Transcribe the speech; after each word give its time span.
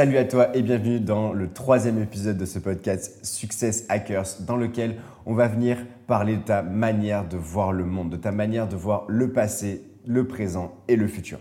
Salut 0.00 0.16
à 0.16 0.24
toi 0.24 0.56
et 0.56 0.62
bienvenue 0.62 0.98
dans 0.98 1.34
le 1.34 1.52
troisième 1.52 2.00
épisode 2.02 2.38
de 2.38 2.46
ce 2.46 2.58
podcast 2.58 3.22
Success 3.22 3.84
Hackers 3.90 4.40
dans 4.46 4.56
lequel 4.56 4.96
on 5.26 5.34
va 5.34 5.46
venir 5.46 5.76
parler 6.06 6.38
de 6.38 6.42
ta 6.42 6.62
manière 6.62 7.28
de 7.28 7.36
voir 7.36 7.70
le 7.70 7.84
monde, 7.84 8.08
de 8.08 8.16
ta 8.16 8.32
manière 8.32 8.66
de 8.66 8.76
voir 8.76 9.04
le 9.08 9.30
passé, 9.30 9.84
le 10.06 10.26
présent 10.26 10.72
et 10.88 10.96
le 10.96 11.06
futur. 11.06 11.38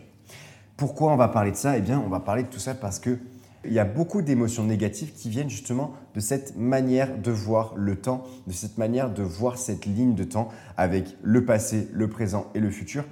Pourquoi 0.75 1.13
on 1.13 1.15
va 1.15 1.29
parler 1.29 1.51
de 1.51 1.55
ça? 1.55 1.77
Eh 1.77 1.79
bien, 1.79 2.03
on 2.05 2.09
va 2.09 2.19
parler 2.19 2.43
de 2.43 2.49
tout 2.49 2.59
ça 2.59 2.75
parce 2.75 2.99
que 2.99 3.17
il 3.63 3.71
y 3.71 3.79
a 3.79 3.85
beaucoup 3.85 4.21
d'émotions 4.21 4.65
négatives 4.65 5.13
qui 5.13 5.29
viennent 5.29 5.49
justement 5.49 5.93
de 6.13 6.19
cette 6.19 6.57
manière 6.57 7.17
de 7.17 7.31
voir 7.31 7.75
le 7.77 7.95
temps, 7.95 8.25
de 8.45 8.51
cette 8.51 8.77
manière 8.77 9.09
de 9.09 9.23
voir 9.23 9.57
cette 9.57 9.85
ligne 9.85 10.15
de 10.15 10.25
temps 10.25 10.49
avec 10.75 11.15
le 11.23 11.45
passé, 11.45 11.87
le 11.93 12.09
présent 12.09 12.47
et 12.53 12.59
le 12.59 12.71
futur. 12.71 13.05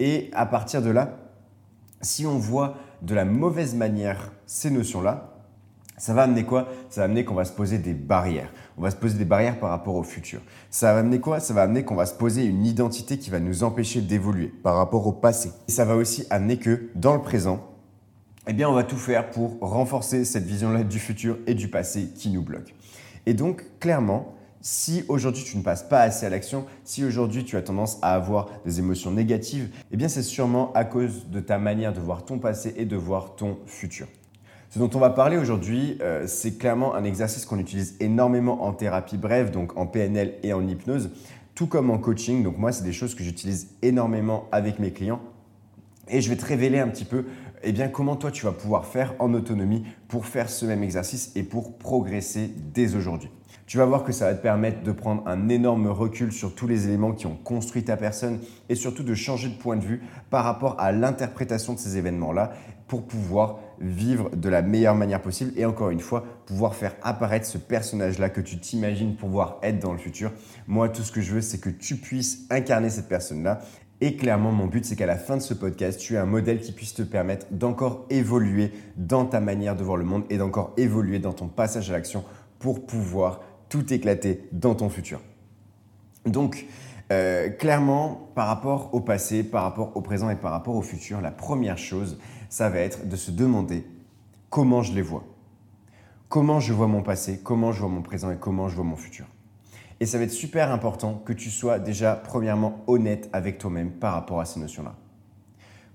Et 0.00 0.30
à 0.32 0.46
partir 0.46 0.82
de 0.82 0.90
là, 0.90 1.29
si 2.00 2.26
on 2.26 2.38
voit 2.38 2.76
de 3.02 3.14
la 3.14 3.24
mauvaise 3.24 3.74
manière 3.74 4.32
ces 4.46 4.70
notions-là, 4.70 5.30
ça 6.00 6.14
va 6.14 6.22
amener 6.22 6.44
quoi? 6.44 6.68
Ça 6.88 7.02
va 7.02 7.04
amener 7.04 7.26
qu'on 7.26 7.34
va 7.34 7.44
se 7.44 7.52
poser 7.52 7.76
des 7.76 7.92
barrières. 7.92 8.50
On 8.78 8.82
va 8.82 8.90
se 8.90 8.96
poser 8.96 9.18
des 9.18 9.26
barrières 9.26 9.60
par 9.60 9.68
rapport 9.68 9.96
au 9.96 10.02
futur. 10.02 10.40
Ça 10.70 10.94
va 10.94 11.00
amener 11.00 11.20
quoi? 11.20 11.40
Ça 11.40 11.52
va 11.52 11.62
amener 11.62 11.84
qu'on 11.84 11.94
va 11.94 12.06
se 12.06 12.14
poser 12.14 12.44
une 12.44 12.64
identité 12.64 13.18
qui 13.18 13.28
va 13.28 13.38
nous 13.38 13.64
empêcher 13.64 14.00
d'évoluer 14.00 14.46
par 14.46 14.76
rapport 14.76 15.06
au 15.06 15.12
passé. 15.12 15.52
Et 15.68 15.72
ça 15.72 15.84
va 15.84 15.96
aussi 15.96 16.24
amener 16.30 16.56
que 16.56 16.88
dans 16.94 17.14
le 17.14 17.20
présent, 17.20 17.66
eh 18.46 18.54
bien, 18.54 18.70
on 18.70 18.72
va 18.72 18.82
tout 18.82 18.96
faire 18.96 19.30
pour 19.30 19.58
renforcer 19.60 20.24
cette 20.24 20.44
vision-là 20.44 20.84
du 20.84 20.98
futur 20.98 21.38
et 21.46 21.52
du 21.52 21.68
passé 21.68 22.08
qui 22.16 22.30
nous 22.30 22.42
bloque. 22.42 22.74
Et 23.26 23.34
donc, 23.34 23.64
clairement, 23.78 24.34
si 24.60 25.04
aujourd'hui 25.08 25.44
tu 25.44 25.56
ne 25.56 25.62
passes 25.62 25.82
pas 25.82 26.00
assez 26.00 26.26
à 26.26 26.30
l'action, 26.30 26.66
si 26.84 27.04
aujourd'hui 27.04 27.44
tu 27.44 27.56
as 27.56 27.62
tendance 27.62 27.98
à 28.02 28.14
avoir 28.14 28.50
des 28.64 28.78
émotions 28.78 29.10
négatives, 29.10 29.70
eh 29.90 29.96
bien 29.96 30.08
c'est 30.08 30.22
sûrement 30.22 30.72
à 30.74 30.84
cause 30.84 31.28
de 31.28 31.40
ta 31.40 31.58
manière 31.58 31.92
de 31.92 32.00
voir 32.00 32.24
ton 32.24 32.38
passé 32.38 32.74
et 32.76 32.84
de 32.84 32.96
voir 32.96 33.36
ton 33.36 33.58
futur. 33.66 34.06
Ce 34.70 34.78
dont 34.78 34.90
on 34.94 35.00
va 35.00 35.10
parler 35.10 35.36
aujourd'hui, 35.36 35.98
euh, 36.00 36.26
c'est 36.28 36.56
clairement 36.56 36.94
un 36.94 37.02
exercice 37.02 37.44
qu'on 37.44 37.58
utilise 37.58 37.96
énormément 37.98 38.62
en 38.64 38.72
thérapie 38.72 39.16
brève, 39.16 39.50
donc 39.50 39.76
en 39.76 39.86
PNL 39.86 40.34
et 40.44 40.52
en 40.52 40.66
hypnose, 40.66 41.10
tout 41.56 41.66
comme 41.66 41.90
en 41.90 41.98
coaching. 41.98 42.44
Donc 42.44 42.56
moi, 42.56 42.70
c'est 42.70 42.84
des 42.84 42.92
choses 42.92 43.16
que 43.16 43.24
j'utilise 43.24 43.70
énormément 43.82 44.46
avec 44.52 44.78
mes 44.78 44.92
clients. 44.92 45.20
Et 46.08 46.20
je 46.20 46.28
vais 46.28 46.36
te 46.36 46.46
révéler 46.46 46.78
un 46.78 46.86
petit 46.86 47.04
peu 47.04 47.24
eh 47.62 47.72
bien, 47.72 47.88
comment 47.88 48.16
toi 48.16 48.30
tu 48.30 48.44
vas 48.44 48.52
pouvoir 48.52 48.86
faire 48.86 49.14
en 49.18 49.34
autonomie 49.34 49.84
pour 50.08 50.26
faire 50.26 50.48
ce 50.48 50.64
même 50.64 50.82
exercice 50.82 51.32
et 51.34 51.42
pour 51.42 51.76
progresser 51.76 52.50
dès 52.72 52.94
aujourd'hui. 52.94 53.30
Tu 53.70 53.76
vas 53.76 53.84
voir 53.84 54.02
que 54.02 54.10
ça 54.10 54.24
va 54.24 54.34
te 54.34 54.42
permettre 54.42 54.82
de 54.82 54.90
prendre 54.90 55.22
un 55.28 55.48
énorme 55.48 55.86
recul 55.86 56.32
sur 56.32 56.56
tous 56.56 56.66
les 56.66 56.88
éléments 56.88 57.12
qui 57.12 57.28
ont 57.28 57.36
construit 57.36 57.84
ta 57.84 57.96
personne 57.96 58.40
et 58.68 58.74
surtout 58.74 59.04
de 59.04 59.14
changer 59.14 59.48
de 59.48 59.54
point 59.54 59.76
de 59.76 59.84
vue 59.84 60.02
par 60.28 60.42
rapport 60.42 60.74
à 60.80 60.90
l'interprétation 60.90 61.74
de 61.74 61.78
ces 61.78 61.96
événements-là 61.96 62.52
pour 62.88 63.06
pouvoir 63.06 63.60
vivre 63.78 64.28
de 64.34 64.48
la 64.48 64.62
meilleure 64.62 64.96
manière 64.96 65.22
possible 65.22 65.52
et 65.56 65.66
encore 65.66 65.90
une 65.90 66.00
fois, 66.00 66.24
pouvoir 66.46 66.74
faire 66.74 66.96
apparaître 67.02 67.46
ce 67.46 67.58
personnage-là 67.58 68.28
que 68.28 68.40
tu 68.40 68.58
t'imagines 68.58 69.14
pouvoir 69.14 69.60
être 69.62 69.78
dans 69.78 69.92
le 69.92 69.98
futur. 69.98 70.32
Moi, 70.66 70.88
tout 70.88 71.02
ce 71.02 71.12
que 71.12 71.20
je 71.20 71.34
veux, 71.34 71.40
c'est 71.40 71.60
que 71.60 71.70
tu 71.70 71.94
puisses 71.94 72.48
incarner 72.50 72.90
cette 72.90 73.08
personne-là 73.08 73.60
et 74.00 74.16
clairement, 74.16 74.50
mon 74.50 74.66
but, 74.66 74.84
c'est 74.84 74.96
qu'à 74.96 75.06
la 75.06 75.16
fin 75.16 75.36
de 75.36 75.42
ce 75.42 75.54
podcast, 75.54 76.00
tu 76.00 76.14
aies 76.14 76.18
un 76.18 76.26
modèle 76.26 76.58
qui 76.58 76.72
puisse 76.72 76.94
te 76.94 77.02
permettre 77.02 77.46
d'encore 77.52 78.04
évoluer 78.10 78.72
dans 78.96 79.26
ta 79.26 79.38
manière 79.38 79.76
de 79.76 79.84
voir 79.84 79.96
le 79.96 80.04
monde 80.04 80.24
et 80.28 80.38
d'encore 80.38 80.72
évoluer 80.76 81.20
dans 81.20 81.34
ton 81.34 81.46
passage 81.46 81.88
à 81.90 81.92
l'action 81.92 82.24
pour 82.58 82.84
pouvoir 82.86 83.40
tout 83.70 83.90
éclater 83.94 84.46
dans 84.52 84.74
ton 84.74 84.90
futur. 84.90 85.22
Donc, 86.26 86.66
euh, 87.10 87.48
clairement, 87.48 88.28
par 88.34 88.46
rapport 88.46 88.90
au 88.92 89.00
passé, 89.00 89.42
par 89.42 89.62
rapport 89.62 89.96
au 89.96 90.02
présent 90.02 90.28
et 90.28 90.36
par 90.36 90.52
rapport 90.52 90.76
au 90.76 90.82
futur, 90.82 91.22
la 91.22 91.30
première 91.30 91.78
chose, 91.78 92.18
ça 92.50 92.68
va 92.68 92.80
être 92.80 93.08
de 93.08 93.16
se 93.16 93.30
demander 93.30 93.86
comment 94.50 94.82
je 94.82 94.92
les 94.92 95.02
vois. 95.02 95.24
Comment 96.28 96.60
je 96.60 96.72
vois 96.72 96.86
mon 96.86 97.02
passé, 97.02 97.40
comment 97.42 97.72
je 97.72 97.80
vois 97.80 97.88
mon 97.88 98.02
présent 98.02 98.30
et 98.30 98.36
comment 98.36 98.68
je 98.68 98.76
vois 98.76 98.84
mon 98.84 98.96
futur. 98.96 99.26
Et 99.98 100.06
ça 100.06 100.18
va 100.18 100.24
être 100.24 100.30
super 100.30 100.70
important 100.70 101.20
que 101.24 101.32
tu 101.32 101.50
sois 101.50 101.78
déjà 101.78 102.14
premièrement 102.14 102.82
honnête 102.86 103.28
avec 103.32 103.58
toi-même 103.58 103.90
par 103.90 104.12
rapport 104.14 104.40
à 104.40 104.44
ces 104.44 104.60
notions-là. 104.60 104.94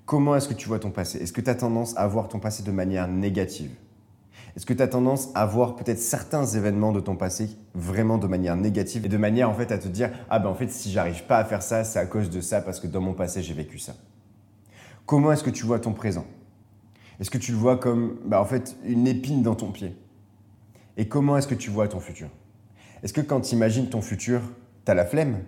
Comment 0.06 0.36
est-ce 0.36 0.48
que 0.48 0.54
tu 0.54 0.68
vois 0.68 0.80
ton 0.80 0.92
passé? 0.92 1.20
Est-ce 1.20 1.34
que 1.34 1.42
tu 1.42 1.50
as 1.50 1.56
tendance 1.56 1.98
à 1.98 2.06
voir 2.08 2.28
ton 2.28 2.40
passé 2.40 2.64
de 2.64 2.72
manière 2.72 3.08
négative? 3.08 3.72
Est-ce 4.56 4.66
que 4.66 4.74
tu 4.74 4.82
as 4.82 4.88
tendance 4.88 5.30
à 5.36 5.46
voir 5.46 5.76
peut-être 5.76 6.00
certains 6.00 6.46
événements 6.46 6.94
de 6.94 7.02
ton 7.02 7.16
passé 7.16 7.50
vraiment 7.74 8.18
de 8.18 8.28
manière 8.28 8.56
négative 8.56 9.06
et 9.06 9.10
de 9.10 9.18
manière 9.18 9.50
en 9.50 9.54
fait 9.54 9.72
à 9.72 9.78
te 9.78 9.90
dire 9.90 10.12
ah 10.30 10.40
ben 10.40 10.50
en 10.50 10.56
fait 10.56 10.72
si 10.72 10.92
j'arrive 10.92 11.26
pas 11.26 11.38
à 11.38 11.46
faire 11.46 11.62
ça, 11.62 11.84
c'est 11.84 12.00
à 12.00 12.06
cause 12.06 12.30
de 12.30 12.40
ça 12.40 12.62
parce 12.62 12.80
que 12.80 12.88
dans 12.88 13.02
mon 13.02 13.14
passé 13.14 13.44
j'ai 13.44 13.54
vécu 13.54 13.80
ça. 13.80 13.96
Comment 15.06 15.32
est-ce 15.34 15.44
que 15.44 15.50
tu 15.50 15.66
vois 15.66 15.80
ton 15.80 15.92
présent? 15.92 16.26
Est-ce 17.20 17.30
que 17.30 17.38
tu 17.38 17.52
le 17.52 17.58
vois 17.58 17.78
comme 17.78 18.18
bah, 18.26 18.42
en 18.42 18.46
fait 18.46 18.78
une 18.86 19.08
épine 19.08 19.44
dans 19.44 19.56
ton 19.56 19.72
pied? 19.72 19.96
Et 20.98 21.08
comment 21.08 21.38
est-ce 21.38 21.48
que 21.48 21.56
tu 21.56 21.70
vois 21.70 21.88
ton 21.88 22.00
futur? 22.00 22.30
Est-ce 23.04 23.14
que 23.14 23.22
quand 23.22 23.42
tu 23.42 23.56
imagines 23.56 23.90
ton 23.90 24.02
futur, 24.02 24.42
tu 24.86 24.92
as 24.92 24.96
la 24.96 25.06
flemme? 25.06 25.40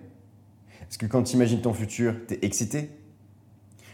Est-ce 0.81 0.97
que 0.97 1.05
quand 1.05 1.23
tu 1.23 1.35
imagines 1.35 1.61
ton 1.61 1.73
futur, 1.73 2.13
tu 2.27 2.33
es 2.33 2.39
excité? 2.41 2.89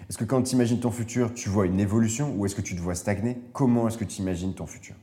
Est-ce 0.10 0.18
que 0.18 0.26
quand 0.26 0.42
tu 0.44 0.56
imagines 0.56 0.80
ton 0.80 0.92
futur, 0.92 1.34
tu 1.34 1.50
vois 1.50 1.66
une 1.66 1.80
évolution 1.80 2.34
ou 2.36 2.46
est-ce 2.46 2.56
que 2.56 2.62
tu 2.62 2.76
te 2.76 2.82
vois 2.82 2.96
stagner? 2.96 3.38
Comment 3.54 3.88
est-ce 3.88 3.98
que 3.98 4.04
tu 4.04 4.22
imagines 4.22 4.54
ton 4.54 4.66
futur? 4.66 4.96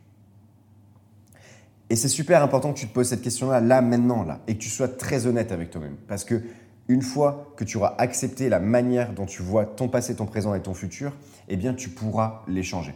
Et 1.89 1.97
c'est 1.97 2.09
super 2.09 2.43
important 2.43 2.73
que 2.73 2.79
tu 2.79 2.87
te 2.87 2.95
poses 2.95 3.09
cette 3.09 3.23
question-là, 3.23 3.61
là, 3.61 3.83
maintenant, 3.83 4.23
là, 4.23 4.41
et 4.47 4.55
que 4.55 4.61
tu 4.61 4.69
sois 4.69 4.87
très 4.87 5.27
honnête 5.27 5.51
avec 5.51 5.71
toi-même. 5.71 5.97
Parce 6.07 6.25
que 6.25 6.41
une 6.87 7.03
fois 7.03 7.53
que 7.57 7.65
tu 7.65 7.77
auras 7.77 7.95
accepté 7.99 8.49
la 8.49 8.61
manière 8.61 9.13
dont 9.13 9.27
tu 9.27 9.43
vois 9.43 9.65
ton 9.65 9.89
passé, 9.89 10.15
ton 10.15 10.27
présent 10.27 10.55
et 10.55 10.61
ton 10.61 10.75
futur, 10.75 11.13
eh 11.49 11.57
bien, 11.57 11.75
tu 11.75 11.89
pourras 11.89 12.43
les 12.47 12.63
changer. 12.63 12.95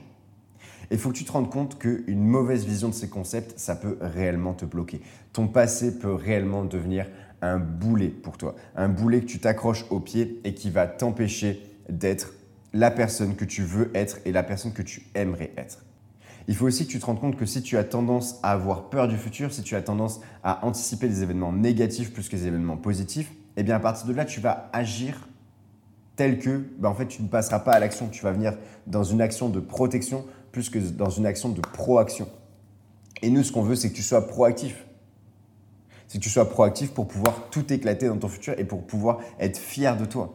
Il 0.90 0.98
faut 0.98 1.10
que 1.10 1.16
tu 1.16 1.24
te 1.24 1.32
rendes 1.32 1.50
compte 1.50 1.78
qu'une 1.78 2.24
mauvaise 2.24 2.64
vision 2.66 2.88
de 2.88 2.94
ces 2.94 3.08
concepts, 3.08 3.58
ça 3.58 3.74
peut 3.74 3.96
réellement 4.00 4.52
te 4.52 4.64
bloquer. 4.64 5.00
Ton 5.32 5.48
passé 5.48 5.98
peut 5.98 6.12
réellement 6.12 6.64
devenir 6.64 7.06
un 7.40 7.58
boulet 7.58 8.08
pour 8.08 8.38
toi. 8.38 8.54
Un 8.76 8.88
boulet 8.88 9.20
que 9.20 9.26
tu 9.26 9.40
t'accroches 9.40 9.86
au 9.90 10.00
pied 10.00 10.40
et 10.44 10.54
qui 10.54 10.70
va 10.70 10.86
t'empêcher 10.86 11.60
d'être 11.88 12.32
la 12.72 12.90
personne 12.90 13.36
que 13.36 13.44
tu 13.44 13.62
veux 13.62 13.90
être 13.94 14.18
et 14.24 14.32
la 14.32 14.42
personne 14.42 14.72
que 14.72 14.82
tu 14.82 15.06
aimerais 15.14 15.52
être. 15.56 15.84
Il 16.46 16.56
faut 16.56 16.66
aussi 16.66 16.86
que 16.86 16.92
tu 16.92 16.98
te 16.98 17.06
rendes 17.06 17.20
compte 17.20 17.36
que 17.36 17.46
si 17.46 17.62
tu 17.62 17.78
as 17.78 17.84
tendance 17.84 18.38
à 18.42 18.52
avoir 18.52 18.90
peur 18.90 19.08
du 19.08 19.16
futur, 19.16 19.52
si 19.52 19.62
tu 19.62 19.76
as 19.76 19.82
tendance 19.82 20.20
à 20.42 20.66
anticiper 20.66 21.08
des 21.08 21.22
événements 21.22 21.52
négatifs 21.52 22.12
plus 22.12 22.28
que 22.28 22.36
des 22.36 22.46
événements 22.46 22.76
positifs, 22.76 23.32
eh 23.56 23.62
bien 23.62 23.76
à 23.76 23.80
partir 23.80 24.06
de 24.06 24.12
là, 24.12 24.24
tu 24.24 24.40
vas 24.40 24.68
agir 24.72 25.28
tel 26.16 26.38
que, 26.38 26.62
ben 26.78 26.90
en 26.90 26.94
fait, 26.94 27.06
tu 27.06 27.22
ne 27.22 27.28
passeras 27.28 27.60
pas 27.60 27.72
à 27.72 27.78
l'action. 27.78 28.08
Tu 28.08 28.22
vas 28.22 28.32
venir 28.32 28.56
dans 28.86 29.04
une 29.04 29.20
action 29.20 29.48
de 29.48 29.60
protection 29.60 30.24
plus 30.52 30.70
que 30.70 30.78
dans 30.78 31.10
une 31.10 31.26
action 31.26 31.48
de 31.48 31.60
proaction. 31.60 32.28
Et 33.22 33.30
nous, 33.30 33.42
ce 33.42 33.50
qu'on 33.50 33.62
veut, 33.62 33.74
c'est 33.74 33.90
que 33.90 33.96
tu 33.96 34.02
sois 34.02 34.26
proactif. 34.26 34.84
C'est 36.06 36.18
que 36.18 36.22
tu 36.22 36.30
sois 36.30 36.48
proactif 36.48 36.92
pour 36.92 37.08
pouvoir 37.08 37.48
tout 37.50 37.72
éclater 37.72 38.06
dans 38.06 38.18
ton 38.18 38.28
futur 38.28 38.54
et 38.58 38.64
pour 38.64 38.86
pouvoir 38.86 39.18
être 39.40 39.58
fier 39.58 39.96
de 39.96 40.04
toi. 40.04 40.34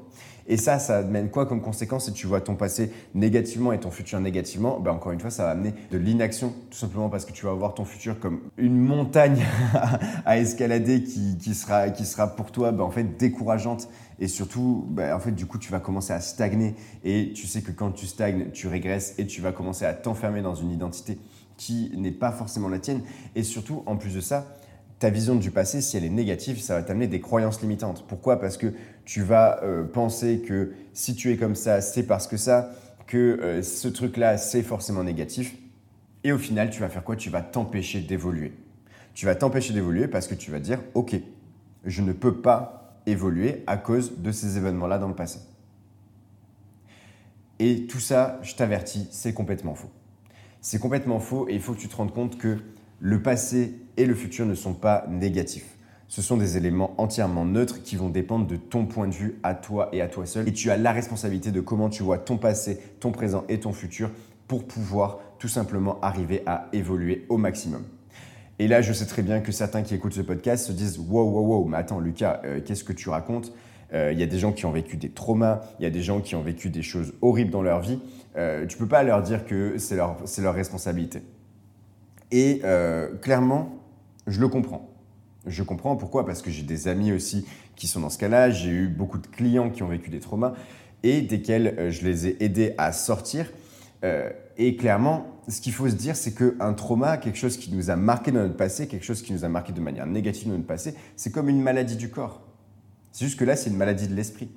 Et 0.50 0.58
ça, 0.58 0.80
ça 0.80 0.98
amène 0.98 1.30
quoi 1.30 1.46
comme 1.46 1.62
conséquence 1.62 2.06
si 2.06 2.14
tu 2.14 2.26
vois 2.26 2.42
ton 2.42 2.56
passé 2.56 2.92
négativement 3.14 3.72
et 3.72 3.80
ton 3.80 3.92
futur 3.92 4.20
négativement? 4.20 4.80
Ben 4.80 4.92
Encore 4.92 5.12
une 5.12 5.20
fois, 5.20 5.30
ça 5.30 5.44
va 5.44 5.52
amener 5.52 5.76
de 5.92 5.98
l'inaction, 6.00 6.54
tout 6.72 6.78
simplement 6.78 7.08
parce 7.08 7.24
que 7.24 7.32
tu 7.32 7.46
vas 7.46 7.54
voir 7.54 7.76
ton 7.76 7.86
futur 7.86 8.20
comme 8.20 8.42
une 8.58 8.76
montagne 8.76 9.46
à 10.26 10.40
escalader 10.40 11.04
qui, 11.04 11.54
sera, 11.54 11.92
qui 11.92 12.04
sera 12.04 12.36
pour 12.36 12.52
toi 12.52 12.72
ben, 12.72 12.84
en 12.84 12.90
fait 12.90 13.16
décourageante. 13.18 13.90
Et 14.20 14.28
surtout, 14.28 14.88
ben, 14.90 15.16
en 15.16 15.20
fait, 15.20 15.32
du 15.32 15.46
coup, 15.46 15.60
tu 15.60 15.72
vas 15.72 15.80
commencer 15.80 16.14
à 16.14 16.20
stagner. 16.20 16.76
Et 17.04 17.32
tu 17.34 17.46
sais 17.46 17.62
que 17.62 17.72
quand 17.72 17.92
tu 17.92 18.08
stagnes, 18.08 18.48
tu 18.52 18.68
régresses 18.68 19.14
et 19.20 19.28
tu 19.28 19.42
vas 19.42 19.52
commencer 19.52 19.86
à 19.86 19.94
t'enfermer 19.94 20.42
dans 20.42 20.56
une 20.56 20.72
identité 20.72 21.20
qui 21.58 21.92
n'est 21.96 22.12
pas 22.12 22.32
forcément 22.32 22.70
la 22.70 22.80
tienne. 22.80 23.02
Et 23.36 23.44
surtout, 23.44 23.84
en 23.86 23.98
plus 23.98 24.16
de 24.16 24.22
ça, 24.22 24.48
ta 25.00 25.10
vision 25.10 25.36
du 25.36 25.50
passé, 25.50 25.82
si 25.82 25.96
elle 25.96 26.04
est 26.04 26.10
négative, 26.10 26.60
ça 26.60 26.76
va 26.76 26.84
t'amener 26.84 27.08
des 27.08 27.22
croyances 27.22 27.62
limitantes. 27.62 28.06
Pourquoi? 28.08 28.40
Parce 28.40 28.58
que 28.58 28.74
tu 29.06 29.22
vas 29.22 29.64
euh, 29.64 29.86
penser 29.86 30.42
que 30.42 30.74
si 30.94 31.16
tu 31.16 31.32
es 31.32 31.38
comme 31.38 31.56
ça, 31.56 31.80
c'est 31.80 32.04
parce 32.04 32.28
que 32.28 32.36
ça, 32.36 32.72
que 33.08 33.18
euh, 33.18 33.64
ce 33.64 33.88
truc-là, 33.88 34.38
c'est 34.38 34.62
forcément 34.62 35.04
négatif. 35.04 35.56
Et 36.26 36.34
au 36.34 36.38
final, 36.38 36.70
tu 36.70 36.82
vas 36.82 36.90
faire 36.90 37.04
quoi? 37.06 37.16
Tu 37.16 37.30
vas 37.30 37.42
t'empêcher 37.42 38.02
d'évoluer. 38.02 38.54
Tu 39.14 39.26
vas 39.26 39.36
t'empêcher 39.36 39.74
d'évoluer 39.74 40.08
parce 40.10 40.28
que 40.28 40.36
tu 40.36 40.52
vas 40.52 40.60
dire, 40.60 40.80
OK, 40.94 41.16
je 41.86 42.02
ne 42.02 42.12
peux 42.12 42.42
pas 42.42 43.00
évoluer 43.06 43.64
à 43.68 43.78
cause 43.78 44.18
de 44.18 44.32
ces 44.34 44.58
événements-là 44.58 45.00
dans 45.00 45.08
le 45.08 45.16
passé. 45.16 45.40
Et 47.60 47.88
tout 47.88 48.00
ça, 48.00 48.40
je 48.42 48.56
t'avertis, 48.56 49.08
c'est 49.12 49.34
complètement 49.34 49.76
faux. 49.76 49.90
C'est 50.62 50.80
complètement 50.80 51.20
faux 51.20 51.48
et 51.48 51.54
il 51.54 51.62
faut 51.62 51.74
que 51.74 51.80
tu 51.80 51.88
te 51.88 51.96
rendes 51.96 52.14
compte 52.14 52.38
que 52.38 52.58
le 53.00 53.22
passé 53.22 53.76
et 53.98 54.06
le 54.06 54.16
futur 54.16 54.46
ne 54.46 54.56
sont 54.56 54.74
pas 54.74 55.06
négatifs. 55.10 55.78
Ce 56.08 56.22
sont 56.22 56.38
des 56.38 56.58
éléments 56.58 56.96
entièrement 57.00 57.46
neutres 57.46 57.84
qui 57.84 57.96
vont 57.96 58.10
dépendre 58.10 58.48
de 58.48 58.56
ton 58.56 58.86
point 58.88 59.08
de 59.08 59.14
vue 59.14 59.36
à 59.44 59.54
toi 59.54 59.90
et 59.92 60.02
à 60.02 60.08
toi 60.08 60.26
seul. 60.26 60.48
Et 60.48 60.54
tu 60.54 60.72
as 60.72 60.78
la 60.78 60.92
responsabilité 60.92 61.52
de 61.52 61.62
comment 61.62 61.90
tu 61.90 62.02
vois 62.02 62.18
ton 62.18 62.38
passé, 62.38 62.80
ton 63.00 63.12
présent 63.12 63.44
et 63.48 63.60
ton 63.60 63.74
futur 63.74 64.10
pour 64.48 64.66
pouvoir 64.66 65.20
tout 65.38 65.48
simplement 65.48 66.00
arriver 66.02 66.42
à 66.48 66.68
évoluer 66.74 67.26
au 67.30 67.38
maximum. 67.38 67.84
Et 68.58 68.68
là, 68.68 68.82
je 68.82 68.92
sais 68.92 69.06
très 69.06 69.22
bien 69.22 69.40
que 69.40 69.52
certains 69.52 69.84
qui 69.84 69.94
écoutent 69.94 70.14
ce 70.14 70.22
podcast 70.22 70.66
se 70.66 70.72
disent 70.72 70.98
Wow, 70.98 71.30
wow, 71.30 71.46
wow, 71.46 71.66
mais 71.66 71.78
attends, 71.78 72.00
Lucas, 72.00 72.42
euh, 72.44 72.60
qu'est-ce 72.60 72.84
que 72.84 72.92
tu 72.92 73.10
racontes? 73.10 73.54
Euh, 73.94 74.12
Il 74.12 74.20
y 74.20 74.24
a 74.24 74.26
des 74.26 74.40
gens 74.40 74.52
qui 74.52 74.66
ont 74.66 74.72
vécu 74.72 74.98
des 74.98 75.10
traumas, 75.10 75.62
il 75.80 75.84
y 75.84 75.86
a 75.86 75.92
des 75.92 76.02
gens 76.02 76.20
qui 76.20 76.36
ont 76.36 76.42
vécu 76.42 76.70
des 76.70 76.82
choses 76.82 77.14
horribles 77.22 77.52
dans 77.52 77.62
leur 77.62 77.80
vie. 77.80 78.00
Euh, 78.36 78.66
tu 78.66 78.78
peux 78.78 78.88
pas 78.88 79.04
leur 79.04 79.22
dire 79.22 79.46
que 79.46 79.78
c'est 79.78 79.96
leur 79.96 80.54
responsabilité. 80.54 81.22
Et 82.32 82.62
clairement, 83.22 83.80
je 84.28 84.40
le 84.40 84.48
comprends. 84.48 84.90
Je 85.46 85.64
comprends 85.64 85.96
pourquoi, 85.96 86.26
parce 86.26 86.42
que 86.42 86.52
j'ai 86.52 86.64
des 86.64 86.88
amis 86.88 87.12
aussi 87.12 87.46
qui 87.76 87.88
sont 87.88 88.02
dans 88.02 88.10
ce 88.10 88.18
cas-là, 88.18 88.50
j'ai 88.52 88.70
eu 88.70 88.88
beaucoup 88.88 89.18
de 89.18 89.28
clients 89.28 89.70
qui 89.70 89.84
ont 89.84 89.88
vécu 89.88 90.10
des 90.10 90.20
traumas 90.20 90.54
et 91.04 91.22
desquels 91.22 91.76
euh, 91.80 91.92
je 91.92 92.06
les 92.06 92.28
ai 92.28 92.44
aidés 92.44 92.74
à 92.78 92.92
sortir. 92.92 93.46
Euh, 94.04 94.30
et 94.58 94.76
clairement, 94.76 95.28
ce 95.48 95.62
qu'il 95.62 95.74
faut 95.74 95.88
se 95.90 95.96
dire, 95.96 96.16
c'est 96.16 96.34
qu'un 96.34 96.74
trauma, 96.74 97.18
quelque 97.18 97.38
chose 97.38 97.58
qui 97.58 97.74
nous 97.74 97.90
a 97.90 97.96
marqué 97.96 98.32
dans 98.32 98.42
notre 98.42 98.58
passé, 98.58 98.88
quelque 98.88 99.06
chose 99.06 99.22
qui 99.22 99.34
nous 99.34 99.46
a 99.46 99.50
marqué 99.50 99.72
de 99.72 99.82
manière 99.82 100.06
négative 100.06 100.48
dans 100.48 100.56
notre 100.56 100.68
passé, 100.68 100.94
c'est 101.16 101.32
comme 101.32 101.50
une 101.50 101.62
maladie 101.62 101.96
du 101.96 102.10
corps. 102.10 102.42
C'est 103.12 103.26
juste 103.26 103.40
que 103.40 103.46
là, 103.46 103.56
c'est 103.56 103.70
une 103.70 103.78
maladie 103.78 104.08
de 104.08 104.16
l'esprit. 104.16 104.50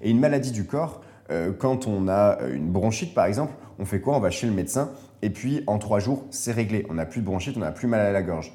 Et 0.00 0.10
une 0.10 0.20
maladie 0.20 0.52
du 0.52 0.64
corps, 0.64 1.02
euh, 1.30 1.52
quand 1.56 1.86
on 1.86 2.08
a 2.08 2.38
une 2.52 2.70
bronchite 2.70 3.14
par 3.14 3.26
exemple, 3.26 3.52
on 3.78 3.84
fait 3.84 4.00
quoi? 4.00 4.16
On 4.16 4.20
va 4.20 4.30
chez 4.30 4.46
le 4.46 4.52
médecin 4.52 4.90
et 5.22 5.30
puis 5.30 5.62
en 5.66 5.78
trois 5.78 6.00
jours, 6.00 6.24
c'est 6.30 6.52
réglé. 6.52 6.86
On 6.90 6.94
n'a 6.94 7.06
plus 7.06 7.20
de 7.20 7.26
bronchite, 7.26 7.56
on 7.56 7.60
n'a 7.60 7.72
plus 7.72 7.88
mal 7.88 8.00
à 8.00 8.12
la 8.12 8.22
gorge. 8.22 8.52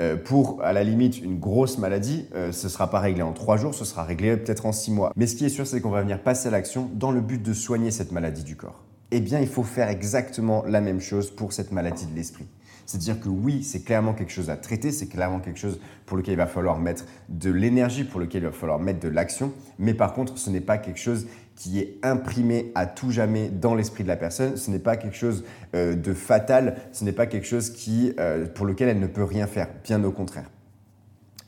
Euh, 0.00 0.16
pour, 0.16 0.62
à 0.62 0.72
la 0.72 0.84
limite, 0.84 1.20
une 1.20 1.40
grosse 1.40 1.78
maladie, 1.78 2.26
euh, 2.34 2.52
ce 2.52 2.66
ne 2.66 2.70
sera 2.70 2.90
pas 2.90 3.00
réglé 3.00 3.22
en 3.22 3.32
trois 3.32 3.56
jours, 3.56 3.74
ce 3.74 3.84
sera 3.84 4.04
réglé 4.04 4.36
peut-être 4.36 4.66
en 4.66 4.72
six 4.72 4.92
mois. 4.92 5.12
Mais 5.16 5.26
ce 5.26 5.34
qui 5.34 5.44
est 5.44 5.48
sûr, 5.48 5.66
c'est 5.66 5.80
qu'on 5.80 5.90
va 5.90 6.02
venir 6.02 6.22
passer 6.22 6.48
à 6.48 6.52
l'action 6.52 6.88
dans 6.94 7.10
le 7.10 7.20
but 7.20 7.42
de 7.42 7.52
soigner 7.52 7.90
cette 7.90 8.12
maladie 8.12 8.44
du 8.44 8.56
corps. 8.56 8.84
Eh 9.10 9.20
bien, 9.20 9.40
il 9.40 9.48
faut 9.48 9.64
faire 9.64 9.88
exactement 9.88 10.62
la 10.64 10.80
même 10.80 11.00
chose 11.00 11.32
pour 11.32 11.52
cette 11.52 11.72
maladie 11.72 12.06
de 12.06 12.14
l'esprit. 12.14 12.46
C'est-à-dire 12.86 13.20
que 13.20 13.28
oui, 13.28 13.62
c'est 13.62 13.84
clairement 13.84 14.14
quelque 14.14 14.32
chose 14.32 14.50
à 14.50 14.56
traiter, 14.56 14.90
c'est 14.90 15.06
clairement 15.06 15.38
quelque 15.40 15.58
chose 15.58 15.80
pour 16.06 16.16
lequel 16.16 16.34
il 16.34 16.38
va 16.38 16.46
falloir 16.46 16.78
mettre 16.78 17.04
de 17.28 17.50
l'énergie, 17.50 18.04
pour 18.04 18.20
lequel 18.20 18.42
il 18.42 18.46
va 18.46 18.52
falloir 18.52 18.80
mettre 18.80 19.00
de 19.00 19.08
l'action, 19.08 19.52
mais 19.78 19.94
par 19.94 20.12
contre, 20.12 20.38
ce 20.38 20.50
n'est 20.50 20.60
pas 20.60 20.78
quelque 20.78 20.98
chose 20.98 21.26
qui 21.60 21.78
est 21.78 21.98
imprimé 22.02 22.72
à 22.74 22.86
tout 22.86 23.10
jamais 23.10 23.50
dans 23.50 23.74
l'esprit 23.74 24.02
de 24.02 24.08
la 24.08 24.16
personne. 24.16 24.56
Ce 24.56 24.70
n'est 24.70 24.78
pas 24.78 24.96
quelque 24.96 25.16
chose 25.16 25.44
euh, 25.74 25.94
de 25.94 26.14
fatal, 26.14 26.76
ce 26.90 27.04
n'est 27.04 27.12
pas 27.12 27.26
quelque 27.26 27.46
chose 27.46 27.68
qui, 27.68 28.14
euh, 28.18 28.46
pour 28.46 28.64
lequel 28.64 28.88
elle 28.88 28.98
ne 28.98 29.06
peut 29.06 29.24
rien 29.24 29.46
faire, 29.46 29.68
bien 29.84 30.02
au 30.02 30.10
contraire. 30.10 30.50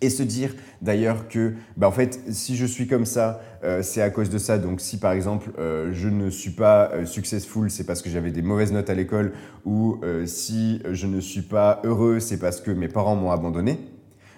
Et 0.02 0.10
se 0.10 0.22
dire 0.22 0.54
d'ailleurs 0.82 1.28
que, 1.28 1.54
bah 1.78 1.88
en 1.88 1.92
fait, 1.92 2.20
si 2.30 2.56
je 2.56 2.66
suis 2.66 2.86
comme 2.86 3.06
ça, 3.06 3.40
euh, 3.64 3.80
c'est 3.82 4.02
à 4.02 4.10
cause 4.10 4.28
de 4.28 4.36
ça. 4.36 4.58
Donc 4.58 4.82
si 4.82 4.98
par 4.98 5.12
exemple 5.12 5.50
je 5.56 6.08
ne 6.08 6.28
suis 6.28 6.50
pas 6.50 6.90
successful, 7.06 7.70
c'est 7.70 7.84
parce 7.84 8.02
que 8.02 8.10
j'avais 8.10 8.32
des 8.32 8.42
mauvaises 8.42 8.72
notes 8.72 8.90
à 8.90 8.94
l'école, 8.94 9.32
ou 9.64 9.98
si 10.26 10.82
je 10.90 11.06
ne 11.06 11.20
suis 11.20 11.42
pas 11.42 11.80
heureux, 11.84 12.20
c'est 12.20 12.38
parce 12.38 12.60
que 12.60 12.70
mes 12.70 12.88
parents 12.88 13.16
m'ont 13.16 13.30
abandonné. 13.30 13.78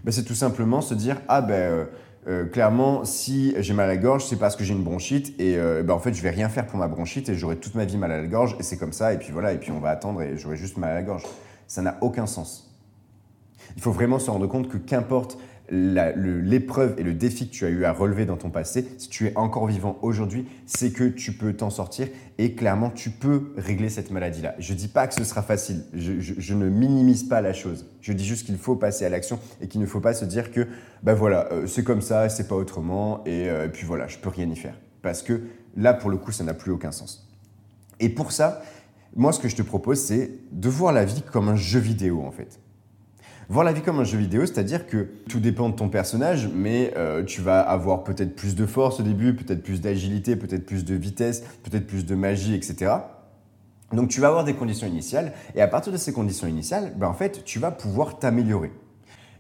Bah, 0.04 0.12
c'est 0.12 0.24
tout 0.24 0.34
simplement 0.34 0.82
se 0.82 0.94
dire 0.94 1.16
ah 1.26 1.40
ben 1.40 1.88
euh, 2.26 2.46
clairement, 2.46 3.04
si 3.04 3.54
j'ai 3.58 3.74
mal 3.74 3.84
à 3.84 3.94
la 3.94 3.96
gorge, 3.98 4.24
c'est 4.24 4.38
parce 4.38 4.56
que 4.56 4.64
j'ai 4.64 4.72
une 4.72 4.82
bronchite 4.82 5.38
et 5.38 5.58
euh, 5.58 5.82
ben, 5.82 5.92
en 5.92 5.98
fait, 5.98 6.14
je 6.14 6.22
vais 6.22 6.30
rien 6.30 6.48
faire 6.48 6.66
pour 6.66 6.78
ma 6.78 6.88
bronchite 6.88 7.28
et 7.28 7.34
j'aurai 7.34 7.56
toute 7.56 7.74
ma 7.74 7.84
vie 7.84 7.98
mal 7.98 8.10
à 8.12 8.20
la 8.20 8.26
gorge 8.26 8.56
et 8.58 8.62
c'est 8.62 8.78
comme 8.78 8.92
ça 8.92 9.12
et 9.12 9.18
puis 9.18 9.30
voilà 9.30 9.52
et 9.52 9.58
puis 9.58 9.70
on 9.72 9.80
va 9.80 9.90
attendre 9.90 10.22
et 10.22 10.38
j'aurai 10.38 10.56
juste 10.56 10.78
mal 10.78 10.90
à 10.90 10.94
la 10.94 11.02
gorge. 11.02 11.22
Ça 11.66 11.82
n'a 11.82 11.98
aucun 12.00 12.26
sens. 12.26 12.74
Il 13.76 13.82
faut 13.82 13.92
vraiment 13.92 14.18
se 14.18 14.30
rendre 14.30 14.46
compte 14.46 14.68
que 14.68 14.78
qu'importe 14.78 15.38
l'épreuve 15.70 16.94
et 16.98 17.02
le 17.02 17.14
défi 17.14 17.48
que 17.48 17.54
tu 17.54 17.64
as 17.64 17.70
eu 17.70 17.84
à 17.84 17.92
relever 17.92 18.26
dans 18.26 18.36
ton 18.36 18.50
passé, 18.50 18.86
si 18.98 19.08
tu 19.08 19.26
es 19.26 19.36
encore 19.36 19.66
vivant 19.66 19.98
aujourd'hui, 20.02 20.46
c'est 20.66 20.92
que 20.92 21.04
tu 21.04 21.32
peux 21.32 21.54
t'en 21.54 21.70
sortir 21.70 22.08
et 22.38 22.54
clairement 22.54 22.90
tu 22.90 23.10
peux 23.10 23.52
régler 23.56 23.88
cette 23.88 24.10
maladie-là. 24.10 24.54
Je 24.58 24.72
ne 24.72 24.78
dis 24.78 24.88
pas 24.88 25.06
que 25.06 25.14
ce 25.14 25.24
sera 25.24 25.42
facile, 25.42 25.84
je, 25.94 26.54
ne 26.54 26.68
minimise 26.68 27.24
pas 27.24 27.40
la 27.40 27.52
chose. 27.52 27.86
Je 28.00 28.12
dis 28.12 28.24
juste 28.24 28.46
qu'il 28.46 28.58
faut 28.58 28.76
passer 28.76 29.04
à 29.04 29.08
l'action 29.08 29.38
et 29.60 29.68
qu'il 29.68 29.80
ne 29.80 29.86
faut 29.86 30.00
pas 30.00 30.14
se 30.14 30.24
dire 30.24 30.52
que 30.52 30.66
ben 31.02 31.14
voilà, 31.14 31.48
euh, 31.52 31.66
c'est 31.66 31.84
comme 31.84 32.02
ça, 32.02 32.28
c'est 32.28 32.48
pas 32.48 32.56
autrement 32.56 33.22
et, 33.24 33.48
euh, 33.48 33.66
et 33.66 33.68
puis 33.68 33.86
voilà, 33.86 34.06
je 34.06 34.18
peux 34.18 34.28
rien 34.28 34.48
y 34.50 34.56
faire. 34.56 34.78
Parce 35.02 35.22
que 35.22 35.42
là, 35.76 35.94
pour 35.94 36.10
le 36.10 36.16
coup, 36.16 36.32
ça 36.32 36.44
n'a 36.44 36.54
plus 36.54 36.72
aucun 36.72 36.92
sens. 36.92 37.28
Et 38.00 38.08
pour 38.08 38.32
ça, 38.32 38.62
moi, 39.16 39.32
ce 39.32 39.38
que 39.38 39.48
je 39.48 39.56
te 39.56 39.62
propose, 39.62 40.00
c'est 40.00 40.30
de 40.50 40.68
voir 40.68 40.92
la 40.92 41.04
vie 41.04 41.22
comme 41.22 41.48
un 41.48 41.56
jeu 41.56 41.78
vidéo 41.78 42.22
en 42.22 42.32
fait. 42.32 42.60
Voir 43.50 43.64
la 43.64 43.72
vie 43.72 43.82
comme 43.82 44.00
un 44.00 44.04
jeu 44.04 44.16
vidéo, 44.16 44.46
c'est-à-dire 44.46 44.86
que 44.86 45.10
tout 45.28 45.38
dépend 45.38 45.68
de 45.68 45.74
ton 45.74 45.90
personnage, 45.90 46.48
mais 46.54 46.94
euh, 46.96 47.22
tu 47.24 47.42
vas 47.42 47.60
avoir 47.60 48.02
peut-être 48.02 48.34
plus 48.34 48.54
de 48.54 48.64
force 48.64 49.00
au 49.00 49.02
début, 49.02 49.34
peut-être 49.34 49.62
plus 49.62 49.82
d'agilité, 49.82 50.34
peut-être 50.34 50.64
plus 50.64 50.84
de 50.84 50.94
vitesse, 50.94 51.42
peut-être 51.62 51.86
plus 51.86 52.06
de 52.06 52.14
magie, 52.14 52.54
etc. 52.54 52.92
Donc 53.92 54.08
tu 54.08 54.20
vas 54.20 54.28
avoir 54.28 54.44
des 54.44 54.54
conditions 54.54 54.86
initiales, 54.86 55.32
et 55.54 55.60
à 55.60 55.68
partir 55.68 55.92
de 55.92 55.98
ces 55.98 56.12
conditions 56.12 56.48
initiales, 56.48 56.94
ben, 56.96 57.06
en 57.06 57.12
fait, 57.12 57.44
tu 57.44 57.58
vas 57.58 57.70
pouvoir 57.70 58.18
t'améliorer. 58.18 58.72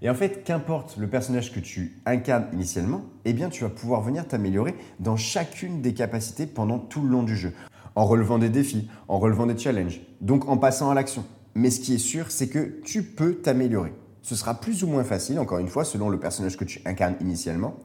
Et 0.02 0.10
en 0.10 0.14
fait, 0.14 0.44
qu'importe 0.44 0.98
le 0.98 1.06
personnage 1.06 1.50
que 1.50 1.60
tu 1.60 1.96
incarnes 2.04 2.48
initialement, 2.52 3.06
eh 3.24 3.32
bien, 3.32 3.48
tu 3.48 3.64
vas 3.64 3.70
pouvoir 3.70 4.02
venir 4.02 4.28
t'améliorer 4.28 4.74
dans 5.00 5.16
chacune 5.16 5.80
des 5.80 5.94
capacités 5.94 6.46
pendant 6.46 6.78
tout 6.78 7.00
le 7.00 7.08
long 7.08 7.22
du 7.22 7.36
jeu, 7.36 7.54
en 7.94 8.04
relevant 8.04 8.36
des 8.36 8.50
défis, 8.50 8.90
en 9.08 9.18
relevant 9.18 9.46
des 9.46 9.56
challenges, 9.56 10.02
donc 10.20 10.46
en 10.46 10.58
passant 10.58 10.90
à 10.90 10.94
l'action. 10.94 11.24
Mais 11.54 11.70
ce 11.70 11.80
qui 11.80 11.94
est 11.94 11.98
sûr, 11.98 12.30
c'est 12.30 12.48
que 12.48 12.80
tu 12.84 13.02
peux 13.02 13.34
t'améliorer. 13.36 13.92
Ce 14.22 14.34
sera 14.34 14.60
plus 14.60 14.82
ou 14.82 14.86
moins 14.86 15.04
facile, 15.04 15.38
encore 15.38 15.58
une 15.58 15.68
fois, 15.68 15.84
selon 15.84 16.08
le 16.08 16.18
personnage 16.18 16.56
que 16.56 16.64
tu 16.64 16.80
incarnes 16.84 17.16
initialement. 17.20 17.76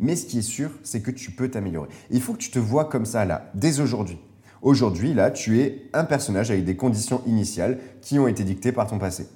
Mais 0.00 0.16
ce 0.16 0.26
qui 0.26 0.38
est 0.38 0.42
sûr, 0.42 0.70
c'est 0.82 1.00
que 1.00 1.10
tu 1.10 1.30
peux 1.30 1.48
t'améliorer. 1.48 1.88
Il 2.10 2.20
faut 2.20 2.32
que 2.32 2.38
tu 2.38 2.50
te 2.50 2.58
vois 2.58 2.86
comme 2.86 3.06
ça 3.06 3.24
là, 3.24 3.50
dès 3.54 3.80
aujourd'hui. 3.80 4.18
Aujourd'hui, 4.62 5.12
là, 5.12 5.30
tu 5.30 5.60
es 5.60 5.90
un 5.92 6.04
personnage 6.04 6.50
avec 6.50 6.64
des 6.64 6.74
conditions 6.74 7.22
initiales 7.26 7.78
qui 8.00 8.18
ont 8.18 8.26
été 8.26 8.44
dictées 8.44 8.72
par 8.72 8.86
ton 8.86 8.98
passé. 8.98 9.28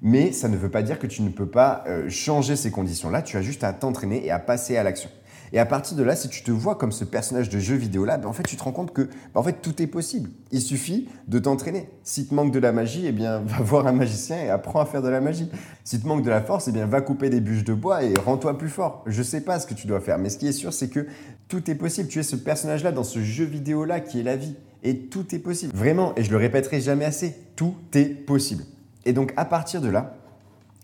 Mais 0.00 0.32
ça 0.32 0.48
ne 0.48 0.56
veut 0.56 0.70
pas 0.70 0.82
dire 0.82 0.98
que 0.98 1.06
tu 1.06 1.22
ne 1.22 1.28
peux 1.28 1.48
pas 1.48 1.84
euh, 1.86 2.08
changer 2.08 2.56
ces 2.56 2.70
conditions-là, 2.70 3.22
tu 3.22 3.36
as 3.36 3.42
juste 3.42 3.62
à 3.62 3.72
t'entraîner 3.72 4.24
et 4.24 4.30
à 4.30 4.38
passer 4.38 4.76
à 4.76 4.82
l'action. 4.82 5.10
Et 5.52 5.58
à 5.58 5.66
partir 5.66 5.96
de 5.96 6.02
là, 6.02 6.16
si 6.16 6.28
tu 6.28 6.42
te 6.42 6.50
vois 6.50 6.74
comme 6.74 6.92
ce 6.92 7.04
personnage 7.04 7.48
de 7.48 7.58
jeu 7.58 7.76
vidéo 7.76 8.04
là, 8.04 8.18
ben 8.18 8.28
en 8.28 8.32
fait, 8.32 8.42
tu 8.42 8.56
te 8.56 8.62
rends 8.62 8.72
compte 8.72 8.92
que 8.92 9.02
ben 9.02 9.40
en 9.40 9.42
fait, 9.42 9.60
tout 9.62 9.80
est 9.82 9.86
possible. 9.86 10.30
Il 10.50 10.60
suffit 10.60 11.08
de 11.26 11.38
t'entraîner. 11.38 11.88
Si 12.02 12.26
te 12.26 12.34
manque 12.34 12.52
de 12.52 12.58
la 12.58 12.72
magie, 12.72 13.06
eh 13.06 13.12
bien, 13.12 13.40
va 13.46 13.62
voir 13.62 13.86
un 13.86 13.92
magicien 13.92 14.38
et 14.42 14.50
apprends 14.50 14.80
à 14.80 14.86
faire 14.86 15.02
de 15.02 15.08
la 15.08 15.20
magie. 15.20 15.50
Si 15.84 16.00
te 16.00 16.06
manque 16.06 16.22
de 16.22 16.30
la 16.30 16.42
force, 16.42 16.68
eh 16.68 16.72
bien, 16.72 16.86
va 16.86 17.00
couper 17.00 17.30
des 17.30 17.40
bûches 17.40 17.64
de 17.64 17.74
bois 17.74 18.02
et 18.02 18.14
rends-toi 18.14 18.58
plus 18.58 18.68
fort. 18.68 19.02
Je 19.06 19.22
sais 19.22 19.40
pas 19.40 19.58
ce 19.58 19.66
que 19.66 19.74
tu 19.74 19.86
dois 19.86 20.00
faire, 20.00 20.18
mais 20.18 20.30
ce 20.30 20.38
qui 20.38 20.46
est 20.46 20.52
sûr, 20.52 20.72
c'est 20.72 20.88
que 20.88 21.06
tout 21.48 21.70
est 21.70 21.74
possible. 21.74 22.08
Tu 22.08 22.18
es 22.18 22.22
ce 22.22 22.36
personnage 22.36 22.84
là 22.84 22.92
dans 22.92 23.04
ce 23.04 23.22
jeu 23.22 23.44
vidéo 23.44 23.84
là 23.84 24.00
qui 24.00 24.20
est 24.20 24.24
la 24.24 24.36
vie. 24.36 24.54
Et 24.82 24.98
tout 25.06 25.34
est 25.34 25.38
possible. 25.40 25.72
Vraiment, 25.74 26.14
et 26.16 26.22
je 26.22 26.30
le 26.30 26.36
répéterai 26.36 26.80
jamais 26.80 27.04
assez, 27.04 27.36
tout 27.56 27.74
est 27.94 28.04
possible. 28.04 28.64
Et 29.04 29.12
donc, 29.12 29.32
à 29.36 29.44
partir 29.44 29.80
de 29.80 29.88
là, 29.88 30.16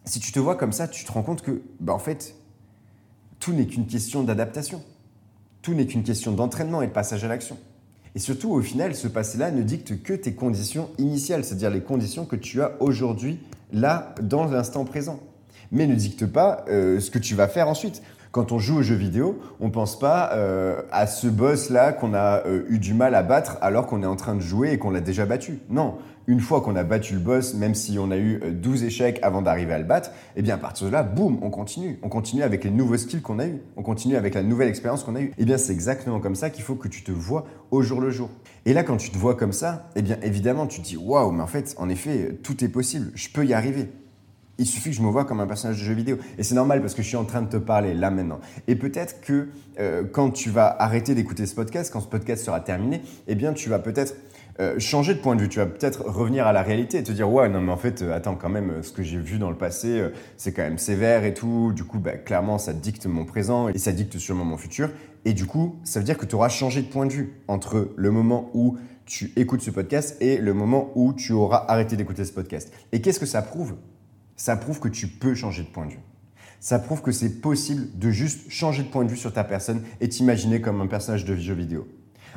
si 0.04 0.21
tu 0.21 0.33
te 0.33 0.40
vois 0.40 0.56
comme 0.56 0.73
ça, 0.73 0.88
tu 0.88 1.04
te 1.04 1.12
rends 1.12 1.23
compte 1.23 1.42
que, 1.42 1.62
ben 1.80 1.92
en 1.92 1.99
fait, 1.99 2.35
tout 3.44 3.52
n'est 3.52 3.66
qu'une 3.66 3.86
question 3.86 4.22
d'adaptation. 4.22 4.82
Tout 5.60 5.74
n'est 5.74 5.84
qu'une 5.84 6.02
question 6.02 6.32
d'entraînement 6.32 6.80
et 6.80 6.86
de 6.86 6.92
passage 6.92 7.24
à 7.24 7.28
l'action. 7.28 7.58
Et 8.14 8.18
surtout, 8.18 8.50
au 8.50 8.62
final, 8.62 8.94
ce 8.94 9.06
passé-là 9.06 9.50
ne 9.50 9.62
dicte 9.62 10.02
que 10.02 10.14
tes 10.14 10.32
conditions 10.32 10.88
initiales, 10.96 11.44
c'est-à-dire 11.44 11.68
les 11.68 11.82
conditions 11.82 12.24
que 12.24 12.36
tu 12.36 12.62
as 12.62 12.72
aujourd'hui, 12.80 13.38
là, 13.70 14.14
dans 14.22 14.46
l'instant 14.46 14.86
présent. 14.86 15.20
Mais 15.72 15.86
ne 15.86 15.94
dicte 15.94 16.24
pas 16.24 16.64
euh, 16.70 17.00
ce 17.00 17.10
que 17.10 17.18
tu 17.18 17.34
vas 17.34 17.46
faire 17.46 17.68
ensuite. 17.68 18.00
Quand 18.32 18.50
on 18.50 18.58
joue 18.58 18.78
aux 18.78 18.82
jeux 18.82 18.94
vidéo, 18.94 19.38
on 19.60 19.66
ne 19.66 19.72
pense 19.72 19.98
pas 19.98 20.30
euh, 20.32 20.80
à 20.90 21.06
ce 21.06 21.26
boss-là 21.26 21.92
qu'on 21.92 22.14
a 22.14 22.46
euh, 22.46 22.64
eu 22.70 22.78
du 22.78 22.94
mal 22.94 23.14
à 23.14 23.22
battre 23.22 23.58
alors 23.60 23.86
qu'on 23.86 24.02
est 24.02 24.06
en 24.06 24.16
train 24.16 24.36
de 24.36 24.40
jouer 24.40 24.72
et 24.72 24.78
qu'on 24.78 24.90
l'a 24.90 25.02
déjà 25.02 25.26
battu. 25.26 25.58
Non, 25.68 25.98
une 26.26 26.40
fois 26.40 26.60
qu'on 26.60 26.76
a 26.76 26.84
battu 26.84 27.14
le 27.14 27.20
boss, 27.20 27.54
même 27.54 27.74
si 27.74 27.98
on 27.98 28.10
a 28.10 28.16
eu 28.16 28.40
12 28.52 28.82
euh, 28.82 28.86
échecs 28.86 29.18
avant 29.22 29.42
d'arriver 29.42 29.74
à 29.74 29.78
le 29.78 29.84
battre, 29.84 30.10
eh 30.36 30.42
bien 30.42 30.54
à 30.54 30.58
partir 30.58 30.86
de 30.86 30.92
là, 30.92 31.02
boum, 31.02 31.38
on 31.42 31.50
continue. 31.50 31.98
On 32.02 32.08
continue 32.08 32.42
avec 32.42 32.64
les 32.64 32.70
nouveaux 32.70 32.96
skills 32.96 33.22
qu'on 33.22 33.38
a 33.38 33.46
eu. 33.46 33.60
On 33.76 33.82
continue 33.82 34.16
avec 34.16 34.34
la 34.34 34.42
nouvelle 34.42 34.68
expérience 34.68 35.04
qu'on 35.04 35.16
a 35.16 35.20
eue. 35.20 35.32
Eh 35.38 35.44
bien 35.44 35.58
c'est 35.58 35.72
exactement 35.72 36.20
comme 36.20 36.34
ça 36.34 36.50
qu'il 36.50 36.64
faut 36.64 36.74
que 36.74 36.88
tu 36.88 37.02
te 37.02 37.12
vois 37.12 37.46
au 37.70 37.82
jour 37.82 38.00
le 38.00 38.10
jour. 38.10 38.30
Et 38.66 38.72
là, 38.72 38.82
quand 38.82 38.96
tu 38.96 39.10
te 39.10 39.18
vois 39.18 39.34
comme 39.34 39.52
ça, 39.52 39.90
eh 39.94 40.02
bien 40.02 40.16
évidemment, 40.22 40.66
tu 40.66 40.80
te 40.80 40.86
dis 40.86 40.96
waouh, 40.96 41.30
mais 41.32 41.42
en 41.42 41.46
fait, 41.46 41.74
en 41.78 41.88
effet, 41.88 42.38
tout 42.42 42.64
est 42.64 42.68
possible. 42.68 43.10
Je 43.14 43.28
peux 43.28 43.44
y 43.44 43.52
arriver. 43.52 43.90
Il 44.56 44.66
suffit 44.66 44.90
que 44.90 44.96
je 44.96 45.02
me 45.02 45.08
vois 45.08 45.24
comme 45.24 45.40
un 45.40 45.46
personnage 45.46 45.78
de 45.80 45.84
jeu 45.84 45.94
vidéo. 45.94 46.16
Et 46.38 46.44
c'est 46.44 46.54
normal 46.54 46.80
parce 46.80 46.94
que 46.94 47.02
je 47.02 47.08
suis 47.08 47.16
en 47.16 47.24
train 47.24 47.42
de 47.42 47.48
te 47.48 47.56
parler 47.56 47.92
là 47.92 48.10
maintenant. 48.10 48.38
Et 48.68 48.76
peut-être 48.76 49.20
que 49.20 49.48
euh, 49.80 50.04
quand 50.04 50.30
tu 50.30 50.48
vas 50.48 50.68
arrêter 50.78 51.14
d'écouter 51.14 51.44
ce 51.46 51.54
podcast, 51.54 51.92
quand 51.92 52.00
ce 52.00 52.06
podcast 52.06 52.44
sera 52.44 52.60
terminé, 52.60 53.02
eh 53.26 53.34
bien 53.34 53.52
tu 53.52 53.68
vas 53.68 53.80
peut-être 53.80 54.14
euh, 54.61 54.78
changer 54.78 55.14
de 55.14 55.18
point 55.18 55.37
de 55.37 55.42
vue. 55.42 55.49
Tu 55.49 55.58
vas 55.58 55.66
peut-être 55.66 56.02
revenir 56.02 56.46
à 56.46 56.52
la 56.52 56.62
réalité 56.62 56.99
et 56.99 57.02
te 57.02 57.12
dire 57.12 57.30
ouais 57.30 57.49
non 57.49 57.61
mais 57.61 57.73
en 57.73 57.76
fait 57.76 58.02
euh, 58.02 58.14
attends 58.14 58.37
quand 58.37 58.49
même 58.49 58.82
ce 58.82 58.92
que 58.92 59.02
j'ai 59.02 59.18
vu 59.18 59.38
dans 59.38 59.50
le 59.50 59.56
passé 59.56 60.11
c'est 60.37 60.52
quand 60.52 60.62
même 60.62 60.78
sévère 60.78 61.25
et 61.25 61.34
tout. 61.34 61.73
Du 61.75 61.84
coup 61.84 61.99
bah, 61.99 62.16
clairement 62.16 62.58
ça 62.58 62.73
dicte 62.73 63.06
mon 63.06 63.25
présent 63.25 63.68
et 63.68 63.78
ça 63.78 63.92
dicte 63.92 64.18
sûrement 64.18 64.44
mon 64.44 64.56
futur. 64.56 64.90
Et 65.25 65.32
du 65.32 65.46
coup 65.46 65.76
ça 65.84 65.99
veut 65.99 66.04
dire 66.04 66.18
que 66.18 66.26
tu 66.26 66.34
auras 66.34 66.49
changé 66.49 66.82
de 66.82 66.88
point 66.88 67.06
de 67.06 67.12
vue 67.12 67.34
entre 67.49 67.92
le 67.96 68.11
moment 68.11 68.50
où 68.54 68.76
tu 69.06 69.32
écoutes 69.37 69.61
ce 69.61 69.70
podcast 69.70 70.16
et 70.20 70.38
le 70.38 70.54
moment 70.54 70.90
où 70.94 71.12
tu 71.12 71.32
auras 71.32 71.64
arrêté 71.68 71.96
d'écouter 71.96 72.25
ce 72.25 72.32
podcast. 72.32 72.73
Et 72.92 73.00
qu'est-ce 73.00 73.20
que 73.20 73.26
ça 73.26 73.42
prouve? 73.42 73.75
Ça 74.37 74.56
prouve 74.56 74.80
que 74.80 74.88
tu 74.88 75.06
peux 75.06 75.34
changer 75.34 75.62
de 75.62 75.68
point 75.68 75.87
de 75.87 75.92
vue. 75.92 76.00
Ça 76.61 76.78
prouve 76.78 77.02
que 77.02 77.12
c'est 77.12 77.40
possible 77.40 77.87
de 77.99 78.11
juste 78.11 78.50
changer 78.50 78.82
de 78.82 78.88
point 78.88 79.04
de 79.04 79.11
vue 79.11 79.16
sur 79.16 79.32
ta 79.32 79.44
personne 79.44 79.82
et 80.00 80.08
t'imaginer 80.08 80.61
comme 80.61 80.80
un 80.80 80.87
personnage 80.87 81.25
de 81.25 81.37
jeu 81.37 81.54
vidéo. 81.54 81.87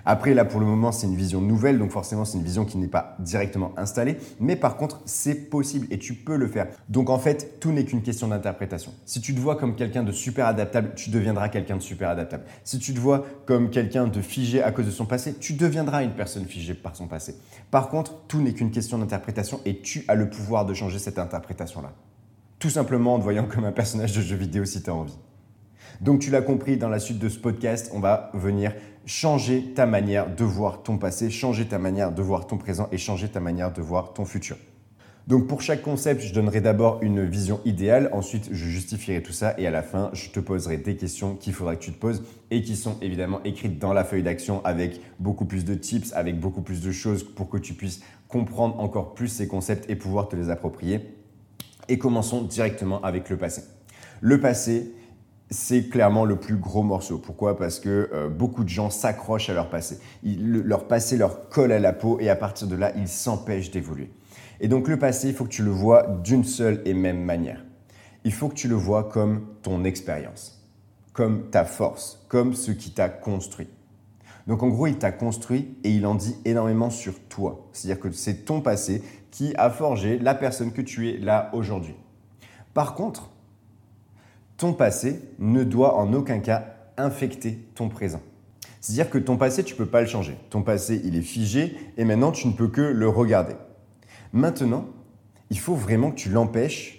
Après, 0.09 0.33
là, 0.33 0.45
pour 0.45 0.61
le 0.61 0.65
moment, 0.65 0.93
c'est 0.93 1.05
une 1.05 1.17
vision 1.17 1.41
nouvelle, 1.41 1.77
donc 1.77 1.91
forcément, 1.91 2.23
c'est 2.23 2.37
une 2.37 2.43
vision 2.45 2.63
qui 2.63 2.77
n'est 2.77 2.87
pas 2.87 3.17
directement 3.19 3.73
installée. 3.75 4.15
Mais 4.39 4.55
par 4.55 4.77
contre, 4.77 5.01
c'est 5.03 5.49
possible 5.49 5.85
et 5.91 5.99
tu 5.99 6.13
peux 6.13 6.37
le 6.37 6.47
faire. 6.47 6.67
Donc 6.87 7.09
en 7.09 7.19
fait, 7.19 7.59
tout 7.59 7.73
n'est 7.73 7.83
qu'une 7.83 8.01
question 8.01 8.29
d'interprétation. 8.29 8.93
Si 9.05 9.19
tu 9.19 9.35
te 9.35 9.39
vois 9.41 9.57
comme 9.57 9.75
quelqu'un 9.75 10.03
de 10.03 10.13
super 10.13 10.47
adaptable, 10.47 10.93
tu 10.95 11.09
deviendras 11.09 11.49
quelqu'un 11.49 11.75
de 11.75 11.81
super 11.81 12.07
adaptable. 12.07 12.45
Si 12.63 12.79
tu 12.79 12.93
te 12.93 12.99
vois 13.01 13.25
comme 13.45 13.69
quelqu'un 13.69 14.07
de 14.07 14.21
figé 14.21 14.63
à 14.63 14.71
cause 14.71 14.85
de 14.85 14.91
son 14.91 15.05
passé, 15.05 15.33
tu 15.33 15.51
deviendras 15.51 16.01
une 16.05 16.13
personne 16.13 16.45
figée 16.45 16.73
par 16.73 16.95
son 16.95 17.07
passé. 17.07 17.35
Par 17.69 17.89
contre, 17.89 18.15
tout 18.29 18.39
n'est 18.39 18.53
qu'une 18.53 18.71
question 18.71 18.99
d'interprétation 18.99 19.59
et 19.65 19.81
tu 19.81 20.05
as 20.07 20.15
le 20.15 20.29
pouvoir 20.29 20.65
de 20.65 20.73
changer 20.73 20.99
cette 20.99 21.19
interprétation-là. 21.19 21.91
Tout 22.59 22.69
simplement 22.69 23.15
en 23.15 23.17
te 23.19 23.23
voyant 23.23 23.45
comme 23.45 23.65
un 23.65 23.73
personnage 23.73 24.15
de 24.15 24.21
jeu 24.21 24.37
vidéo 24.37 24.63
si 24.63 24.81
tu 24.81 24.89
as 24.89 24.95
envie. 24.95 25.17
Donc 26.01 26.19
tu 26.19 26.29
l'as 26.29 26.41
compris, 26.41 26.77
dans 26.77 26.89
la 26.89 26.99
suite 26.99 27.19
de 27.19 27.27
ce 27.27 27.39
podcast, 27.39 27.91
on 27.93 27.99
va 27.99 28.29
venir 28.33 28.73
changer 29.07 29.71
ta 29.73 29.85
manière 29.85 30.35
de 30.35 30.43
voir 30.43 30.83
ton 30.83 30.97
passé, 30.97 31.29
changer 31.29 31.65
ta 31.65 31.79
manière 31.79 32.11
de 32.11 32.21
voir 32.21 32.45
ton 32.45 32.57
présent 32.57 32.89
et 32.91 32.97
changer 32.97 33.29
ta 33.29 33.39
manière 33.39 33.71
de 33.71 33.81
voir 33.81 34.13
ton 34.13 34.25
futur. 34.25 34.57
Donc 35.27 35.47
pour 35.47 35.61
chaque 35.61 35.81
concept, 35.81 36.21
je 36.21 36.33
donnerai 36.33 36.59
d'abord 36.61 36.99
une 37.01 37.25
vision 37.25 37.61
idéale, 37.63 38.09
ensuite 38.13 38.49
je 38.51 38.65
justifierai 38.65 39.23
tout 39.23 39.31
ça 39.31 39.55
et 39.57 39.65
à 39.65 39.71
la 39.71 39.81
fin, 39.81 40.09
je 40.13 40.29
te 40.29 40.41
poserai 40.41 40.77
des 40.77 40.97
questions 40.97 41.35
qu'il 41.35 41.53
faudra 41.53 41.75
que 41.77 41.83
tu 41.83 41.91
te 41.91 41.99
poses 41.99 42.23
et 42.51 42.61
qui 42.61 42.75
sont 42.75 42.97
évidemment 43.01 43.41
écrites 43.45 43.79
dans 43.79 43.93
la 43.93 44.03
feuille 44.03 44.23
d'action 44.23 44.63
avec 44.65 45.01
beaucoup 45.19 45.45
plus 45.45 45.63
de 45.63 45.73
tips, 45.73 46.11
avec 46.13 46.39
beaucoup 46.39 46.61
plus 46.61 46.81
de 46.81 46.91
choses 46.91 47.23
pour 47.23 47.49
que 47.49 47.57
tu 47.57 47.73
puisses 47.73 48.01
comprendre 48.27 48.79
encore 48.79 49.13
plus 49.13 49.29
ces 49.29 49.47
concepts 49.47 49.89
et 49.89 49.95
pouvoir 49.95 50.27
te 50.27 50.35
les 50.35 50.49
approprier. 50.49 50.99
Et 51.87 51.97
commençons 51.97 52.41
directement 52.41 53.01
avec 53.03 53.29
le 53.29 53.37
passé. 53.37 53.63
Le 54.19 54.39
passé, 54.41 54.93
c'est 55.49 55.87
clairement 55.87 56.25
le 56.25 56.35
plus 56.35 56.57
gros 56.57 56.83
morceau. 56.83 57.17
Pourquoi? 57.17 57.57
Parce 57.57 57.79
que 57.79 58.09
euh, 58.13 58.29
beaucoup 58.29 58.63
de 58.63 58.69
gens 58.69 58.89
s'accrochent 58.89 59.49
à 59.49 59.53
leur 59.53 59.69
passé. 59.69 59.99
leur 60.23 60.87
passé 60.87 61.17
leur 61.17 61.49
colle 61.49 61.71
à 61.71 61.79
la 61.79 61.93
peau 61.93 62.19
et 62.19 62.29
à 62.29 62.35
partir 62.35 62.67
de 62.67 62.75
là, 62.75 62.91
ils 62.95 63.07
s'empêchent 63.07 63.71
d'évoluer. 63.71 64.11
Et 64.59 64.67
donc 64.67 64.87
le 64.87 64.97
passé, 64.97 65.29
il 65.29 65.33
faut 65.33 65.45
que 65.45 65.49
tu 65.49 65.63
le 65.63 65.71
vois 65.71 66.07
d'une 66.23 66.43
seule 66.43 66.81
et 66.85 66.93
même 66.93 67.23
manière. 67.23 67.63
Il 68.23 68.33
faut 68.33 68.49
que 68.49 68.55
tu 68.55 68.67
le 68.67 68.75
vois 68.75 69.05
comme 69.05 69.47
ton 69.61 69.83
expérience, 69.85 70.65
comme 71.13 71.49
ta 71.49 71.63
force, 71.63 72.25
comme 72.27 72.53
ce 72.53 72.71
qui 72.71 72.91
t'a 72.91 73.07
construit. 73.07 73.69
Donc 74.47 74.63
en 74.63 74.69
gros, 74.69 74.87
il 74.87 74.97
t'a 74.97 75.11
construit 75.11 75.77
et 75.83 75.91
il 75.91 76.05
en 76.05 76.15
dit 76.15 76.35
énormément 76.45 76.89
sur 76.89 77.19
toi. 77.27 77.69
C'est-à-dire 77.71 78.01
que 78.01 78.11
c'est 78.11 78.45
ton 78.45 78.61
passé 78.61 79.03
qui 79.31 79.53
a 79.57 79.69
forgé 79.69 80.19
la 80.19 80.35
personne 80.35 80.71
que 80.71 80.81
tu 80.81 81.09
es 81.09 81.17
là 81.17 81.49
aujourd'hui. 81.53 81.95
Par 82.73 82.95
contre, 82.95 83.29
ton 84.57 84.73
passé 84.73 85.21
ne 85.39 85.63
doit 85.63 85.95
en 85.95 86.13
aucun 86.13 86.39
cas 86.39 86.65
infecter 86.97 87.59
ton 87.75 87.89
présent. 87.89 88.21
C'est-à-dire 88.81 89.09
que 89.09 89.17
ton 89.17 89.37
passé, 89.37 89.63
tu 89.63 89.73
ne 89.73 89.77
peux 89.77 89.85
pas 89.85 90.01
le 90.01 90.07
changer. 90.07 90.35
Ton 90.49 90.61
passé, 90.61 91.01
il 91.03 91.15
est 91.15 91.21
figé 91.21 91.75
et 91.97 92.05
maintenant, 92.05 92.31
tu 92.31 92.47
ne 92.47 92.53
peux 92.53 92.67
que 92.67 92.81
le 92.81 93.07
regarder. 93.07 93.55
Maintenant, 94.33 94.85
il 95.49 95.59
faut 95.59 95.75
vraiment 95.75 96.11
que 96.11 96.15
tu 96.15 96.29
l'empêches 96.29 96.97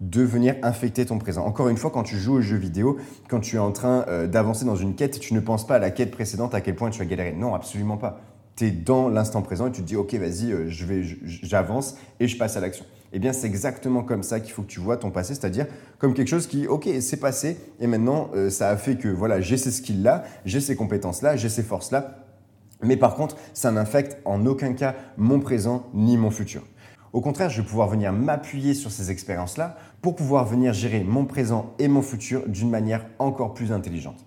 de 0.00 0.22
venir 0.22 0.56
infecter 0.62 1.06
ton 1.06 1.18
présent. 1.18 1.44
Encore 1.46 1.68
une 1.68 1.76
fois, 1.76 1.90
quand 1.90 2.02
tu 2.02 2.16
joues 2.16 2.34
aux 2.34 2.40
jeux 2.40 2.56
vidéo, 2.56 2.98
quand 3.28 3.40
tu 3.40 3.56
es 3.56 3.58
en 3.58 3.72
train 3.72 4.04
euh, 4.08 4.26
d'avancer 4.26 4.64
dans 4.64 4.76
une 4.76 4.94
quête, 4.94 5.18
tu 5.18 5.34
ne 5.34 5.40
penses 5.40 5.66
pas 5.66 5.76
à 5.76 5.78
la 5.78 5.90
quête 5.90 6.10
précédente, 6.10 6.54
à 6.54 6.60
quel 6.60 6.74
point 6.74 6.90
tu 6.90 7.00
as 7.00 7.06
galéré. 7.06 7.32
Non, 7.32 7.54
absolument 7.54 7.96
pas. 7.96 8.20
Tu 8.56 8.66
es 8.66 8.70
dans 8.70 9.08
l'instant 9.08 9.42
présent 9.42 9.66
et 9.68 9.72
tu 9.72 9.82
te 9.82 9.86
dis, 9.86 9.96
ok, 9.96 10.14
vas-y, 10.14 10.52
euh, 10.52 10.68
je 10.68 10.84
vais, 10.84 11.02
j'avance 11.24 11.96
et 12.20 12.28
je 12.28 12.36
passe 12.36 12.56
à 12.56 12.60
l'action. 12.60 12.84
Eh 13.16 13.20
bien, 13.20 13.32
c'est 13.32 13.46
exactement 13.46 14.02
comme 14.02 14.24
ça 14.24 14.40
qu'il 14.40 14.52
faut 14.52 14.62
que 14.62 14.66
tu 14.66 14.80
vois 14.80 14.96
ton 14.96 15.12
passé, 15.12 15.36
c'est-à-dire 15.36 15.66
comme 15.98 16.14
quelque 16.14 16.26
chose 16.26 16.48
qui, 16.48 16.66
ok, 16.66 16.88
c'est 17.00 17.20
passé 17.20 17.56
et 17.78 17.86
maintenant, 17.86 18.28
euh, 18.34 18.50
ça 18.50 18.70
a 18.70 18.76
fait 18.76 18.96
que 18.96 19.06
voilà, 19.06 19.40
j'ai 19.40 19.56
ces 19.56 19.70
skills-là, 19.70 20.24
j'ai 20.44 20.60
ces 20.60 20.74
compétences-là, 20.74 21.36
j'ai 21.36 21.48
ces 21.48 21.62
forces-là. 21.62 22.24
Mais 22.82 22.96
par 22.96 23.14
contre, 23.14 23.36
ça 23.52 23.70
n'infecte 23.70 24.18
en 24.24 24.44
aucun 24.46 24.72
cas 24.72 24.96
mon 25.16 25.38
présent 25.38 25.86
ni 25.94 26.16
mon 26.16 26.32
futur. 26.32 26.64
Au 27.12 27.20
contraire, 27.20 27.50
je 27.50 27.62
vais 27.62 27.66
pouvoir 27.68 27.88
venir 27.88 28.12
m'appuyer 28.12 28.74
sur 28.74 28.90
ces 28.90 29.12
expériences-là 29.12 29.76
pour 30.02 30.16
pouvoir 30.16 30.44
venir 30.44 30.72
gérer 30.72 31.04
mon 31.04 31.24
présent 31.24 31.72
et 31.78 31.86
mon 31.86 32.02
futur 32.02 32.48
d'une 32.48 32.68
manière 32.68 33.06
encore 33.20 33.54
plus 33.54 33.70
intelligente. 33.70 34.26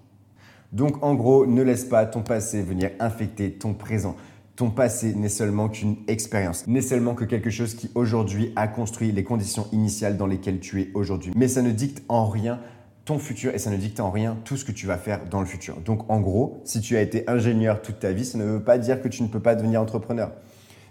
Donc 0.71 1.03
en 1.03 1.13
gros, 1.13 1.45
ne 1.45 1.61
laisse 1.61 1.83
pas 1.83 2.05
ton 2.05 2.21
passé 2.21 2.61
venir 2.61 2.91
infecter 3.01 3.51
ton 3.51 3.73
présent. 3.73 4.15
Ton 4.57 4.71
passé 4.71 5.13
n'est 5.13 5.29
seulement 5.29 5.69
qu'une 5.69 5.97
expérience, 6.07 6.65
n'est 6.65 6.81
seulement 6.81 7.13
que 7.13 7.23
quelque 7.23 7.51
chose 7.51 7.75
qui 7.75 7.91
aujourd'hui 7.93 8.51
a 8.55 8.67
construit 8.67 9.11
les 9.11 9.23
conditions 9.23 9.67
initiales 9.71 10.17
dans 10.17 10.25
lesquelles 10.25 10.59
tu 10.59 10.81
es 10.81 10.89
aujourd'hui. 10.95 11.31
Mais 11.35 11.47
ça 11.47 11.61
ne 11.61 11.69
dicte 11.69 12.01
en 12.09 12.25
rien 12.27 12.59
ton 13.05 13.19
futur 13.19 13.53
et 13.53 13.59
ça 13.59 13.69
ne 13.69 13.77
dicte 13.77 13.99
en 13.99 14.09
rien 14.09 14.35
tout 14.45 14.57
ce 14.57 14.65
que 14.65 14.71
tu 14.71 14.87
vas 14.87 14.97
faire 14.97 15.29
dans 15.29 15.41
le 15.41 15.45
futur. 15.45 15.77
Donc 15.81 16.09
en 16.09 16.19
gros, 16.19 16.59
si 16.65 16.81
tu 16.81 16.97
as 16.97 17.01
été 17.01 17.23
ingénieur 17.29 17.83
toute 17.83 17.99
ta 17.99 18.11
vie, 18.11 18.25
ça 18.25 18.39
ne 18.39 18.45
veut 18.45 18.63
pas 18.63 18.79
dire 18.79 18.99
que 18.99 19.07
tu 19.07 19.21
ne 19.21 19.27
peux 19.27 19.39
pas 19.39 19.53
devenir 19.53 19.79
entrepreneur 19.79 20.31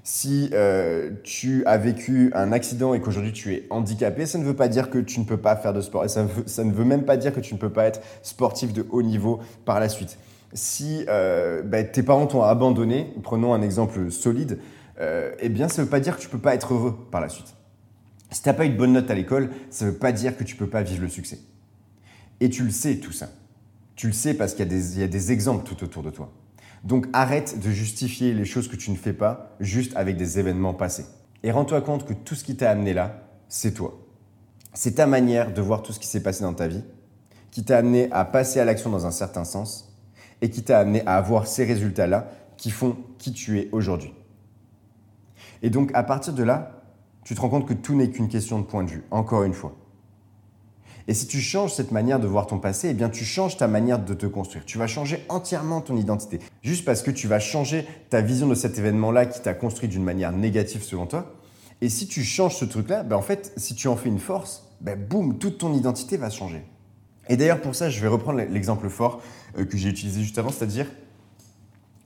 si 0.06 0.50
euh, 0.52 1.10
tu 1.24 1.64
as 1.66 1.78
vécu 1.78 2.30
un 2.32 2.52
accident 2.52 2.94
et 2.94 3.00
qu'aujourd'hui 3.00 3.32
tu 3.32 3.52
es 3.52 3.66
handicapé, 3.70 4.24
ça 4.24 4.38
ne 4.38 4.44
veut 4.44 4.54
pas 4.54 4.68
dire 4.68 4.88
que 4.88 4.98
tu 4.98 5.18
ne 5.18 5.24
peux 5.24 5.36
pas 5.36 5.56
faire 5.56 5.72
de 5.72 5.80
sport. 5.80 6.04
Et 6.04 6.08
ça, 6.08 6.22
ne 6.22 6.72
veut 6.72 6.84
même 6.84 7.04
pas 7.04 7.16
dire 7.16 7.34
que 7.34 7.40
tu 7.40 7.54
ne 7.54 7.58
peux 7.58 7.72
pas 7.72 7.86
être 7.86 8.00
sportif 8.22 8.72
de 8.72 8.86
haut 8.90 9.02
niveau 9.02 9.40
par 9.64 9.80
la 9.80 9.88
suite. 9.88 10.16
Si 10.52 11.04
euh, 11.08 11.62
bah, 11.62 11.84
tes 11.84 12.02
parents 12.02 12.26
t'ont 12.26 12.42
abandonné, 12.42 13.12
prenons 13.22 13.54
un 13.54 13.62
exemple 13.62 14.10
solide, 14.10 14.58
euh, 15.00 15.34
eh 15.40 15.48
bien 15.48 15.68
ça 15.68 15.82
ne 15.82 15.86
veut 15.86 15.90
pas 15.90 16.00
dire 16.00 16.16
que 16.16 16.22
tu 16.22 16.28
peux 16.28 16.38
pas 16.38 16.54
être 16.54 16.72
heureux 16.74 16.96
par 17.10 17.20
la 17.20 17.28
suite. 17.28 17.54
Si 18.30 18.42
tu 18.42 18.48
n'as 18.48 18.54
pas 18.54 18.66
eu 18.66 18.70
de 18.70 18.76
bonne 18.76 18.92
note 18.92 19.10
à 19.10 19.14
l'école, 19.14 19.50
ça 19.70 19.84
ne 19.84 19.90
veut 19.90 19.96
pas 19.96 20.12
dire 20.12 20.36
que 20.36 20.44
tu 20.44 20.56
peux 20.56 20.68
pas 20.68 20.82
vivre 20.82 21.02
le 21.02 21.08
succès. 21.08 21.38
Et 22.40 22.50
tu 22.50 22.64
le 22.64 22.70
sais 22.70 22.96
tout 22.96 23.12
ça. 23.12 23.28
Tu 23.94 24.08
le 24.08 24.12
sais 24.12 24.34
parce 24.34 24.54
qu'il 24.54 24.66
y 24.98 25.02
a 25.02 25.08
des 25.08 25.32
exemples 25.32 25.64
tout 25.64 25.82
autour 25.84 26.02
de 26.02 26.10
toi. 26.10 26.32
Donc 26.84 27.06
arrête 27.12 27.58
de 27.60 27.70
justifier 27.70 28.34
les 28.34 28.44
choses 28.44 28.68
que 28.68 28.76
tu 28.76 28.90
ne 28.90 28.96
fais 28.96 29.12
pas 29.12 29.56
juste 29.60 29.96
avec 29.96 30.16
des 30.16 30.38
événements 30.38 30.74
passés. 30.74 31.06
Et 31.42 31.50
rends-toi 31.50 31.80
compte 31.80 32.06
que 32.06 32.12
tout 32.12 32.34
ce 32.34 32.44
qui 32.44 32.56
t'a 32.56 32.70
amené 32.70 32.92
là, 32.92 33.22
c'est 33.48 33.72
toi. 33.72 33.98
C'est 34.74 34.96
ta 34.96 35.06
manière 35.06 35.54
de 35.54 35.62
voir 35.62 35.82
tout 35.82 35.92
ce 35.92 35.98
qui 35.98 36.06
s'est 36.06 36.22
passé 36.22 36.42
dans 36.42 36.54
ta 36.54 36.68
vie 36.68 36.82
qui 37.50 37.64
t'a 37.64 37.78
amené 37.78 38.08
à 38.12 38.26
passer 38.26 38.60
à 38.60 38.66
l'action 38.66 38.90
dans 38.90 39.06
un 39.06 39.10
certain 39.10 39.44
sens 39.44 39.95
et 40.42 40.50
qui 40.50 40.62
t'a 40.62 40.78
amené 40.78 41.02
à 41.06 41.16
avoir 41.16 41.46
ces 41.46 41.64
résultats-là 41.64 42.30
qui 42.56 42.70
font 42.70 42.96
qui 43.18 43.32
tu 43.32 43.58
es 43.58 43.68
aujourd'hui. 43.72 44.12
Et 45.62 45.70
donc 45.70 45.90
à 45.94 46.02
partir 46.02 46.32
de 46.32 46.42
là, 46.42 46.82
tu 47.24 47.34
te 47.34 47.40
rends 47.40 47.48
compte 47.48 47.66
que 47.66 47.74
tout 47.74 47.94
n'est 47.94 48.10
qu'une 48.10 48.28
question 48.28 48.60
de 48.60 48.64
point 48.64 48.84
de 48.84 48.90
vue, 48.90 49.04
encore 49.10 49.42
une 49.42 49.54
fois. 49.54 49.74
Et 51.08 51.14
si 51.14 51.26
tu 51.26 51.40
changes 51.40 51.72
cette 51.72 51.92
manière 51.92 52.18
de 52.18 52.26
voir 52.26 52.46
ton 52.46 52.58
passé, 52.58 52.88
eh 52.90 52.94
bien 52.94 53.08
tu 53.08 53.24
changes 53.24 53.56
ta 53.56 53.68
manière 53.68 53.98
de 53.98 54.14
te 54.14 54.26
construire. 54.26 54.64
Tu 54.64 54.76
vas 54.76 54.88
changer 54.88 55.24
entièrement 55.28 55.80
ton 55.80 55.96
identité. 55.96 56.40
Juste 56.62 56.84
parce 56.84 57.02
que 57.02 57.12
tu 57.12 57.28
vas 57.28 57.38
changer 57.38 57.86
ta 58.10 58.20
vision 58.20 58.48
de 58.48 58.54
cet 58.54 58.78
événement-là 58.78 59.26
qui 59.26 59.40
t'a 59.40 59.54
construit 59.54 59.88
d'une 59.88 60.02
manière 60.02 60.32
négative 60.32 60.82
selon 60.82 61.06
toi. 61.06 61.32
Et 61.80 61.88
si 61.88 62.08
tu 62.08 62.24
changes 62.24 62.56
ce 62.56 62.64
truc-là, 62.64 63.02
ben 63.02 63.16
en 63.16 63.22
fait, 63.22 63.52
si 63.56 63.74
tu 63.74 63.86
en 63.86 63.96
fais 63.96 64.08
une 64.08 64.18
force, 64.18 64.64
ben 64.80 64.98
boum, 64.98 65.38
toute 65.38 65.58
ton 65.58 65.74
identité 65.74 66.16
va 66.16 66.30
changer. 66.30 66.64
Et 67.28 67.36
d'ailleurs, 67.36 67.60
pour 67.60 67.74
ça, 67.74 67.90
je 67.90 68.00
vais 68.00 68.08
reprendre 68.08 68.38
l'exemple 68.38 68.88
fort 68.88 69.20
euh, 69.58 69.64
que 69.64 69.76
j'ai 69.76 69.88
utilisé 69.88 70.20
juste 70.22 70.38
avant, 70.38 70.50
c'est-à-dire, 70.50 70.86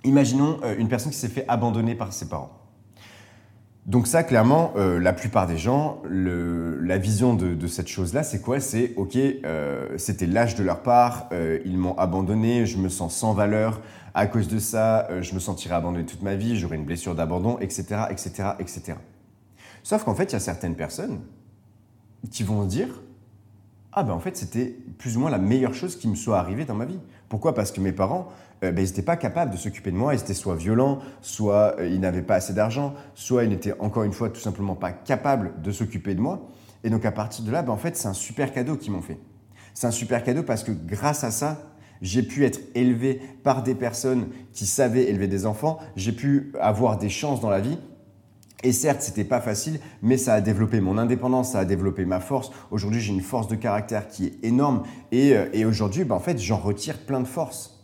imaginons 0.05 0.59
euh, 0.65 0.75
une 0.79 0.89
personne 0.89 1.13
qui 1.13 1.19
s'est 1.19 1.29
fait 1.29 1.45
abandonner 1.49 1.95
par 1.95 2.13
ses 2.13 2.29
parents. 2.29 2.57
Donc 3.87 4.07
ça, 4.07 4.23
clairement, 4.23 4.73
euh, 4.77 5.01
la 5.01 5.13
plupart 5.13 5.47
des 5.47 5.59
gens, 5.59 6.03
la 6.09 6.99
vision 6.99 7.35
de, 7.35 7.67
cette 7.67 7.89
chose-là, 7.89 8.23
c'est 8.23 8.41
quoi? 8.41 8.61
C'est, 8.61 8.93
ok, 8.97 9.19
c'était 9.97 10.27
l'âge 10.27 10.55
de 10.55 10.63
leur 10.63 10.83
part, 10.83 11.31
ils 11.65 11.79
m'ont 11.79 11.97
abandonné, 11.97 12.67
je 12.67 12.77
me 12.77 12.89
sens 12.89 13.17
sans 13.17 13.33
valeur, 13.33 13.81
à 14.15 14.27
cause 14.27 14.49
de 14.49 14.59
ça, 14.59 15.09
je 15.23 15.35
me 15.35 15.41
sentirai 15.41 15.75
abandonné 15.75 16.05
toute 16.05 16.23
ma 16.23 16.35
vie, 16.35 16.59
j'aurai 16.59 16.77
une 16.77 16.85
blessure 16.85 17.15
d'abandon, 17.15 17.59
etc., 17.61 18.03
etc., 18.11 18.51
etc. 18.59 18.95
Sauf 19.83 20.05
qu'en 20.05 20.15
fait, 20.15 20.25
il 20.25 20.33
y 20.35 20.37
a 20.37 20.41
certaines 20.41 20.77
personnes 20.77 21.21
qui 22.31 22.43
vont 22.43 22.65
dire, 22.67 22.89
ah 23.93 24.05
ben 24.05 24.13
en 24.13 24.21
fait, 24.21 24.37
c'était 24.37 24.77
plus 24.99 25.17
ou 25.17 25.21
moins 25.21 25.31
la 25.31 25.39
meilleure 25.39 25.75
chose 25.75 25.97
qui 25.97 26.09
me 26.09 26.15
soit 26.15 26.39
arrivée 26.39 26.65
dans 26.65 26.75
ma 26.75 26.85
vie. 26.85 27.01
Pourquoi? 27.29 27.55
Parce 27.55 27.73
que 27.73 27.81
mes 27.81 27.93
parents, 27.93 28.29
euh, 28.63 28.73
ben, 28.73 28.83
ils 28.85 28.89
n'étaient 28.89 29.03
pas 29.03 29.17
capables 29.17 29.51
de 29.51 29.57
s'occuper 29.57 29.91
de 29.91 29.97
moi, 29.97 30.15
ils 30.15 30.21
étaient 30.21 30.35
soit 30.35 30.55
violents, 30.55 31.01
soit 31.23 31.77
euh, 31.79 31.89
ils 31.89 32.01
n'avaient 32.01 32.23
pas 32.23 32.37
assez 32.37 32.53
d'argent, 32.53 32.95
soit 33.15 33.45
ils 33.45 33.51
n'étaient 33.51 33.75
encore 33.81 34.05
une 34.05 34.13
fois 34.13 34.31
tout 34.31 34.41
simplement 34.41 34.77
pas 34.77 34.93
capables 34.93 35.61
de 35.63 35.73
s'occuper 35.73 36.15
de 36.15 36.21
moi. 36.21 36.49
Et 36.85 36.91
donc 36.91 37.05
à 37.05 37.13
partir 37.13 37.45
de 37.45 37.51
là, 37.51 37.63
ben, 37.63 37.73
en 37.73 37.77
fait, 37.77 37.97
c'est 37.97 38.09
un 38.09 38.15
super 38.15 38.53
cadeau 38.53 38.77
qu'ils 38.77 38.93
m'ont 38.93 39.03
fait. 39.03 39.19
C'est 39.75 39.87
un 39.87 39.93
super 39.93 40.23
cadeau 40.23 40.43
parce 40.43 40.63
que 40.63 40.73
grâce 40.73 41.25
à 41.25 41.31
ça, 41.31 41.59
J'ai 42.03 42.23
pu 42.23 42.45
être 42.45 42.61
élevé 42.75 43.21
par 43.43 43.63
des 43.63 43.75
personnes 43.75 44.29
qui 44.53 44.67
savaient 44.67 45.05
élever 45.05 45.29
des 45.29 45.45
enfants. 45.47 45.79
J'ai 45.97 46.13
pu 46.13 46.53
avoir 46.61 46.99
des 46.99 47.11
chances 47.11 47.41
dans 47.41 47.51
la 47.51 47.61
vie. 47.61 47.79
Et 48.63 48.73
certes, 48.73 49.01
c'était 49.01 49.25
pas 49.25 49.41
facile, 49.41 49.81
mais 50.03 50.19
ça 50.19 50.35
a 50.35 50.41
développé 50.41 50.81
mon 50.81 50.99
indépendance, 50.99 51.53
ça 51.53 51.61
a 51.61 51.65
développé 51.65 52.05
ma 52.05 52.21
force. 52.21 52.51
Aujourd'hui, 52.71 53.01
j'ai 53.01 53.13
une 53.13 53.23
force 53.23 53.49
de 53.49 53.57
caractère 53.57 54.09
qui 54.09 54.27
est 54.27 54.45
énorme. 54.45 54.83
Et, 55.13 55.35
euh, 55.35 55.69
aujourd'hui, 55.69 56.05
ben, 56.05 56.17
en 56.17 56.21
fait, 56.21 56.39
j'en 56.39 56.59
retire 56.59 56.99
plein 56.99 57.21
de 57.21 57.27
force. 57.27 57.81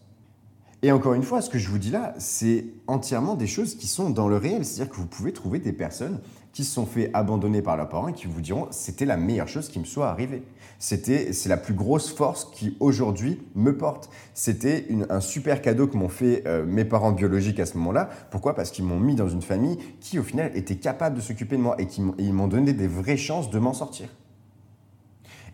Et 0.83 0.93
encore 0.93 1.15
une 1.15 1.23
fois, 1.23 1.41
ce 1.41 1.49
que 1.49 1.59
je 1.59 1.71
vous 1.71 1.79
dis 1.79 1.91
là, 1.91 2.15
c'est 2.19 2.67
entièrement 2.87 3.35
des 3.35 3.47
choses 3.47 3.77
qui 3.77 3.87
sont 3.87 4.11
dans 4.11 4.29
le 4.29 4.37
réel. 4.37 4.65
C'est-à-dire 4.65 4.93
que 4.93 4.97
vous 4.97 5.07
pouvez 5.07 5.33
trouver 5.33 5.59
des 5.59 5.73
personnes 5.73 6.21
qui 6.57 6.65
se 6.65 6.73
sont 6.73 6.87
fait 6.87 7.11
abandonner 7.13 7.61
par 7.61 7.77
leurs 7.77 7.91
parents 7.91 8.09
et 8.09 8.15
qui 8.15 8.27
vous 8.27 8.41
diront 8.41 8.69
c'était 8.71 9.05
la 9.05 9.19
meilleure 9.19 9.47
chose 9.47 9.69
qui 9.69 9.79
me 9.79 9.85
soit 9.85 10.09
arrivée. 10.09 10.43
C'était 10.79 11.35
c'est 11.35 11.51
la 11.51 11.59
plus 11.59 11.75
grosse 11.75 12.11
force 12.11 12.47
qui 12.47 12.79
aujourd'hui 12.81 13.43
me 13.55 13.77
porte. 13.77 14.09
C'était 14.33 14.89
un 15.11 15.21
super 15.21 15.61
cadeau 15.61 15.87
que 15.87 15.99
m'ont 15.99 16.09
fait 16.09 16.45
euh, 16.47 16.65
mes 16.65 16.87
parents 16.87 17.13
biologiques 17.13 17.61
à 17.61 17.67
ce 17.67 17.77
moment-là. 17.77 18.09
Pourquoi? 18.31 18.55
Parce 18.55 18.71
qu'ils 18.71 18.87
m'ont 18.87 18.99
mis 18.99 19.15
dans 19.15 19.29
une 19.29 19.43
famille 19.43 19.77
qui 20.01 20.19
au 20.19 20.23
final 20.23 20.51
était 20.55 20.77
capable 20.77 21.17
de 21.17 21.21
s'occuper 21.21 21.59
de 21.59 21.61
moi 21.61 21.77
et 21.79 21.89
qui 21.89 22.01
ils 22.17 22.33
m'ont 22.33 22.49
donné 22.49 22.73
des 22.73 22.89
vraies 22.89 23.19
chances 23.19 23.51
de 23.51 23.59
m'en 23.59 23.75
sortir. 23.75 24.09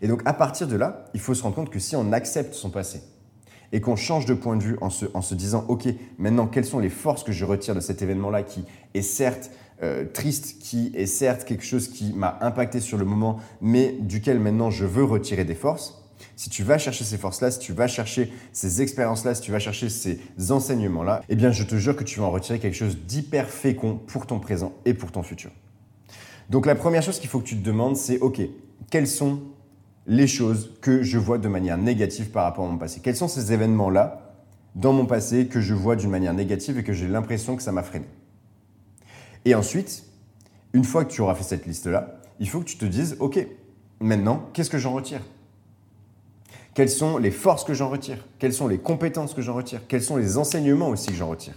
Et 0.01 0.07
donc 0.07 0.21
à 0.23 0.31
partir 0.31 0.69
de 0.69 0.77
là, 0.77 1.03
il 1.13 1.19
faut 1.19 1.33
se 1.33 1.43
rendre 1.43 1.55
compte 1.55 1.69
que 1.69 1.79
si 1.79 1.97
on 1.97 2.13
accepte 2.13 2.53
son 2.53 2.69
passé, 2.69 3.01
et 3.73 3.81
qu'on 3.81 3.95
change 3.95 4.27
de 4.27 4.35
point 4.35 4.55
de 4.55 4.63
vue 4.63 4.77
en 4.81 4.91
se, 4.91 5.07
en 5.15 5.23
se 5.23 5.33
disant, 5.33 5.65
OK, 5.67 5.87
maintenant, 6.19 6.45
quelles 6.45 6.63
sont 6.63 6.77
les 6.77 6.91
forces 6.91 7.23
que 7.23 7.31
je 7.31 7.43
retire 7.43 7.73
de 7.73 7.79
cet 7.79 8.03
événement-là 8.03 8.43
qui 8.43 8.63
est 8.93 9.01
certes 9.01 9.49
euh, 9.81 10.05
triste, 10.05 10.59
qui 10.59 10.91
est 10.95 11.05
certes 11.05 11.45
quelque 11.45 11.63
chose 11.63 11.87
qui 11.87 12.13
m'a 12.13 12.37
impacté 12.41 12.79
sur 12.79 12.97
le 12.97 13.05
moment, 13.05 13.39
mais 13.61 13.95
duquel 13.99 14.39
maintenant 14.39 14.69
je 14.69 14.85
veux 14.85 15.03
retirer 15.03 15.45
des 15.45 15.55
forces. 15.55 16.03
Si 16.35 16.49
tu 16.49 16.63
vas 16.63 16.77
chercher 16.77 17.03
ces 17.03 17.17
forces-là, 17.17 17.51
si 17.51 17.59
tu 17.59 17.73
vas 17.73 17.87
chercher 17.87 18.31
ces 18.51 18.81
expériences-là, 18.81 19.35
si 19.35 19.41
tu 19.41 19.51
vas 19.51 19.59
chercher 19.59 19.89
ces 19.89 20.19
enseignements-là, 20.49 21.21
eh 21.29 21.35
bien, 21.35 21.51
je 21.51 21.63
te 21.63 21.75
jure 21.75 21.95
que 21.95 22.03
tu 22.03 22.19
vas 22.19 22.25
en 22.25 22.31
retirer 22.31 22.59
quelque 22.59 22.75
chose 22.75 22.97
d'hyper 22.97 23.49
fécond 23.49 23.99
pour 24.07 24.25
ton 24.25 24.39
présent 24.39 24.73
et 24.85 24.93
pour 24.93 25.11
ton 25.11 25.23
futur. 25.23 25.51
Donc, 26.49 26.65
la 26.65 26.75
première 26.75 27.01
chose 27.01 27.19
qu'il 27.19 27.29
faut 27.29 27.39
que 27.39 27.47
tu 27.47 27.57
te 27.57 27.63
demandes, 27.63 27.97
c'est 27.97 28.19
OK, 28.19 28.41
quels 28.89 29.07
sont 29.07 29.41
les 30.07 30.27
choses 30.27 30.73
que 30.81 31.03
je 31.03 31.17
vois 31.17 31.37
de 31.37 31.47
manière 31.47 31.77
négative 31.77 32.29
par 32.29 32.43
rapport 32.43 32.65
à 32.65 32.69
mon 32.69 32.77
passé? 32.77 32.99
Quels 33.01 33.15
sont 33.15 33.27
ces 33.27 33.53
événements-là 33.53 34.33
dans 34.75 34.93
mon 34.93 35.05
passé 35.05 35.47
que 35.47 35.61
je 35.61 35.73
vois 35.73 35.95
d'une 35.95 36.09
manière 36.09 36.33
négative 36.33 36.77
et 36.79 36.83
que 36.83 36.93
j'ai 36.93 37.07
l'impression 37.07 37.55
que 37.55 37.63
ça 37.63 37.71
m'a 37.71 37.83
freiné? 37.83 38.05
Et 39.45 39.55
ensuite, 39.55 40.05
une 40.73 40.83
fois 40.83 41.05
que 41.05 41.11
tu 41.11 41.21
auras 41.21 41.35
fait 41.35 41.43
cette 41.43 41.65
liste-là, 41.65 42.19
il 42.39 42.49
faut 42.49 42.59
que 42.59 42.65
tu 42.65 42.77
te 42.77 42.85
dises, 42.85 43.17
OK, 43.19 43.45
maintenant, 43.99 44.49
qu'est-ce 44.53 44.69
que 44.69 44.77
j'en 44.77 44.93
retire? 44.93 45.21
Quelles 46.73 46.89
sont 46.89 47.17
les 47.17 47.29
forces 47.29 47.63
que 47.63 47.73
j'en 47.73 47.89
retire? 47.89 48.25
Quelles 48.39 48.53
sont 48.53 48.67
les 48.67 48.79
compétences 48.79 49.33
que 49.33 49.41
j'en 49.41 49.53
retire? 49.53 49.81
Quels 49.87 50.01
sont 50.01 50.17
les 50.17 50.37
enseignements 50.37 50.89
aussi 50.89 51.07
que 51.07 51.13
j'en 51.13 51.29
retire? 51.29 51.53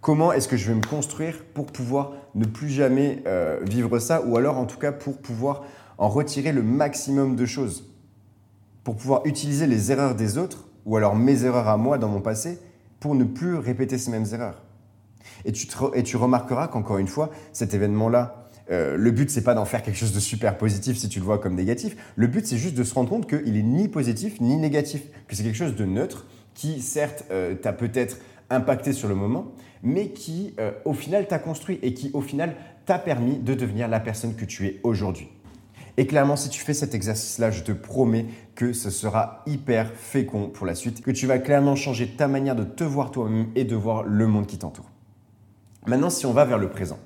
Comment 0.00 0.32
est-ce 0.32 0.48
que 0.48 0.56
je 0.56 0.68
vais 0.68 0.74
me 0.74 0.86
construire 0.86 1.44
pour 1.52 1.66
pouvoir 1.66 2.12
ne 2.34 2.44
plus 2.46 2.70
jamais 2.70 3.22
euh, 3.26 3.58
vivre 3.62 3.98
ça 3.98 4.22
ou 4.22 4.36
alors 4.36 4.56
en 4.56 4.64
tout 4.64 4.78
cas 4.78 4.92
pour 4.92 5.18
pouvoir 5.18 5.64
en 5.98 6.08
retirer 6.08 6.52
le 6.52 6.62
maximum 6.62 7.36
de 7.36 7.44
choses? 7.44 7.90
Pour 8.84 8.96
pouvoir 8.96 9.26
utiliser 9.26 9.66
les 9.66 9.90
erreurs 9.92 10.14
des 10.14 10.38
autres 10.38 10.68
ou 10.86 10.96
alors 10.96 11.16
mes 11.16 11.44
erreurs 11.44 11.68
à 11.68 11.76
moi 11.76 11.98
dans 11.98 12.08
mon 12.08 12.20
passé 12.20 12.58
pour 13.00 13.14
ne 13.14 13.24
plus 13.24 13.56
répéter 13.56 13.98
ces 13.98 14.10
mêmes 14.10 14.26
erreurs? 14.32 14.62
Et 15.46 15.52
tu, 15.52 16.16
remarqueras 16.16 16.68
qu'encore 16.68 16.98
une 16.98 17.06
fois, 17.06 17.30
cet 17.52 17.72
événement-là, 17.72 18.48
euh, 18.70 18.96
le 18.96 19.10
but, 19.12 19.30
c'est 19.30 19.44
pas 19.44 19.54
d'en 19.54 19.64
faire 19.64 19.82
quelque 19.82 19.96
chose 19.96 20.12
de 20.12 20.18
super 20.18 20.58
positif 20.58 20.96
si 20.96 21.08
tu 21.08 21.20
le 21.20 21.24
vois 21.24 21.38
comme 21.38 21.54
négatif. 21.54 21.96
Le 22.16 22.26
but, 22.26 22.46
c'est 22.46 22.58
juste 22.58 22.74
de 22.74 22.82
se 22.82 22.92
rendre 22.92 23.08
compte 23.08 23.28
qu'il 23.28 23.56
est 23.56 23.62
ni 23.62 23.86
positif 23.86 24.40
ni 24.40 24.56
négatif, 24.56 25.02
que 25.28 25.36
c'est 25.36 25.44
quelque 25.44 25.56
chose 25.56 25.76
de 25.76 25.84
neutre 25.84 26.26
qui, 26.54 26.82
certes, 26.82 27.24
euh, 27.30 27.54
t'a 27.54 27.72
peut-être 27.72 28.18
impacté 28.50 28.92
sur 28.92 29.08
le 29.08 29.14
moment, 29.14 29.52
mais 29.82 30.08
qui, 30.08 30.54
euh, 30.58 30.72
au 30.84 30.94
final, 30.94 31.28
t'a 31.28 31.38
construit 31.38 31.78
et 31.82 31.94
qui, 31.94 32.10
au 32.12 32.20
final, 32.20 32.56
t'a 32.84 32.98
permis 32.98 33.36
de 33.36 33.54
devenir 33.54 33.86
la 33.86 34.00
personne 34.00 34.34
que 34.34 34.44
tu 34.44 34.66
es 34.66 34.80
aujourd'hui. 34.82 35.28
Et 35.96 36.06
clairement, 36.06 36.36
si 36.36 36.50
tu 36.50 36.60
fais 36.60 36.74
cet 36.74 36.94
exercice-là, 36.94 37.50
je 37.50 37.62
te 37.62 37.72
promets 37.72 38.26
que 38.54 38.72
ce 38.72 38.90
sera 38.90 39.42
hyper 39.46 39.90
fécond 39.94 40.48
pour 40.48 40.66
la 40.66 40.74
suite, 40.74 41.02
que 41.02 41.10
tu 41.10 41.26
vas 41.26 41.38
clairement 41.38 41.76
changer 41.76 42.08
ta 42.08 42.28
manière 42.28 42.56
de 42.56 42.64
te 42.64 42.84
voir 42.84 43.10
toi-même 43.10 43.46
et 43.54 43.64
de 43.64 43.76
voir 43.76 44.02
le 44.02 44.26
monde 44.26 44.46
qui 44.46 44.58
t'entoure. 44.58 44.90
Maintenant, 45.86 46.10
si 46.10 46.26
on 46.26 46.32
va 46.32 46.44
vers 46.44 46.58
le 46.58 46.68
présent. 46.68 46.98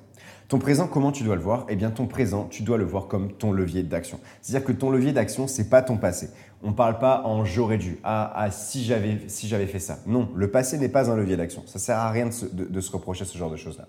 Ton 0.48 0.58
présent, 0.58 0.88
comment 0.88 1.12
tu 1.12 1.22
dois 1.22 1.36
le 1.36 1.42
voir? 1.42 1.66
Eh 1.68 1.76
bien, 1.76 1.90
ton 1.90 2.06
présent, 2.06 2.48
tu 2.50 2.62
dois 2.62 2.78
le 2.78 2.84
voir 2.84 3.06
comme 3.06 3.30
ton 3.30 3.52
levier 3.52 3.82
d'action. 3.82 4.18
C'est-à-dire 4.40 4.66
que 4.66 4.72
ton 4.72 4.90
levier 4.90 5.12
d'action, 5.12 5.46
c'est 5.46 5.68
pas 5.68 5.82
ton 5.82 5.96
passé. 5.96 6.30
On 6.62 6.70
ne 6.70 6.74
parle 6.74 6.98
pas 6.98 7.22
en 7.24 7.44
j'aurais 7.44 7.78
dû, 7.78 7.98
ah, 8.02 8.32
ah 8.34 8.50
si 8.50 8.82
j'avais 8.82 9.20
si 9.28 9.48
fait 9.48 9.78
ça. 9.78 9.98
Non, 10.06 10.30
le 10.34 10.50
passé 10.50 10.78
n'est 10.78 10.88
pas 10.88 11.10
un 11.10 11.16
levier 11.16 11.36
d'action. 11.36 11.62
Ça 11.66 11.78
sert 11.78 11.98
à 11.98 12.10
rien 12.10 12.26
de 12.26 12.80
se 12.80 12.90
reprocher 12.90 13.24
ce 13.24 13.38
genre 13.38 13.50
de 13.50 13.56
choses-là. 13.56 13.86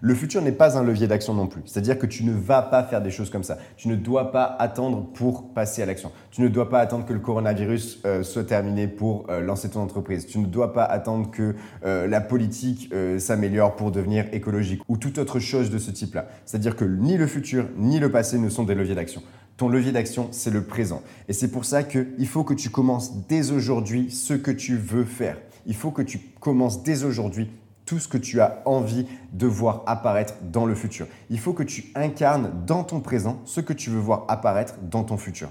Le 0.00 0.14
futur 0.14 0.42
n'est 0.42 0.52
pas 0.52 0.78
un 0.78 0.82
levier 0.82 1.06
d'action 1.06 1.32
non 1.34 1.46
plus. 1.46 1.62
C'est-à-dire 1.64 1.98
que 1.98 2.06
tu 2.06 2.24
ne 2.24 2.32
vas 2.32 2.62
pas 2.62 2.82
faire 2.84 3.00
des 3.00 3.10
choses 3.10 3.30
comme 3.30 3.42
ça. 3.42 3.58
Tu 3.76 3.88
ne 3.88 3.96
dois 3.96 4.30
pas 4.30 4.44
attendre 4.44 5.06
pour 5.14 5.54
passer 5.54 5.82
à 5.82 5.86
l'action. 5.86 6.12
Tu 6.30 6.42
ne 6.42 6.48
dois 6.48 6.68
pas 6.68 6.80
attendre 6.80 7.06
que 7.06 7.12
le 7.12 7.18
coronavirus 7.18 8.00
euh, 8.04 8.22
soit 8.22 8.44
terminé 8.44 8.88
pour 8.88 9.26
euh, 9.30 9.40
lancer 9.40 9.70
ton 9.70 9.80
entreprise. 9.80 10.26
Tu 10.26 10.38
ne 10.38 10.46
dois 10.46 10.72
pas 10.72 10.84
attendre 10.84 11.30
que 11.30 11.54
euh, 11.84 12.06
la 12.06 12.20
politique 12.20 12.92
s'améliore 13.18 13.76
pour 13.76 13.90
devenir 13.90 14.26
écologique 14.32 14.82
ou 14.88 14.96
toute 14.96 15.18
autre 15.18 15.38
chose 15.38 15.70
de 15.70 15.78
ce 15.78 15.90
type-là. 15.90 16.26
C'est-à-dire 16.44 16.76
que 16.76 16.84
ni 16.84 17.16
le 17.16 17.26
futur 17.26 17.66
ni 17.76 17.98
le 17.98 18.10
passé 18.10 18.38
ne 18.38 18.48
sont 18.48 18.64
des 18.64 18.74
leviers 18.74 18.94
d'action. 18.94 19.22
Ton 19.56 19.68
levier 19.68 19.92
d'action, 19.92 20.28
c'est 20.32 20.50
le 20.50 20.64
présent. 20.64 21.02
Et 21.28 21.32
c'est 21.32 21.50
pour 21.50 21.64
ça 21.64 21.82
qu'il 21.82 22.26
faut 22.26 22.44
que 22.44 22.54
tu 22.54 22.68
commences 22.68 23.26
dès 23.26 23.52
aujourd'hui 23.52 24.10
ce 24.10 24.34
que 24.34 24.50
tu 24.50 24.76
veux 24.76 25.04
faire. 25.04 25.38
Il 25.64 25.74
faut 25.74 25.90
que 25.90 26.02
tu 26.02 26.18
commences 26.40 26.82
dès 26.82 27.04
aujourd'hui 27.04 27.50
tout 27.86 27.98
ce 27.98 28.08
que 28.08 28.18
tu 28.18 28.40
as 28.40 28.62
envie 28.66 29.06
de 29.32 29.46
voir 29.46 29.82
apparaître 29.86 30.34
dans 30.42 30.66
le 30.66 30.74
futur. 30.74 31.06
Il 31.30 31.38
faut 31.38 31.54
que 31.54 31.62
tu 31.62 31.86
incarnes 31.94 32.52
dans 32.66 32.84
ton 32.84 33.00
présent 33.00 33.40
ce 33.44 33.60
que 33.60 33.72
tu 33.72 33.90
veux 33.90 34.00
voir 34.00 34.24
apparaître 34.28 34.74
dans 34.82 35.04
ton 35.04 35.16
futur. 35.16 35.48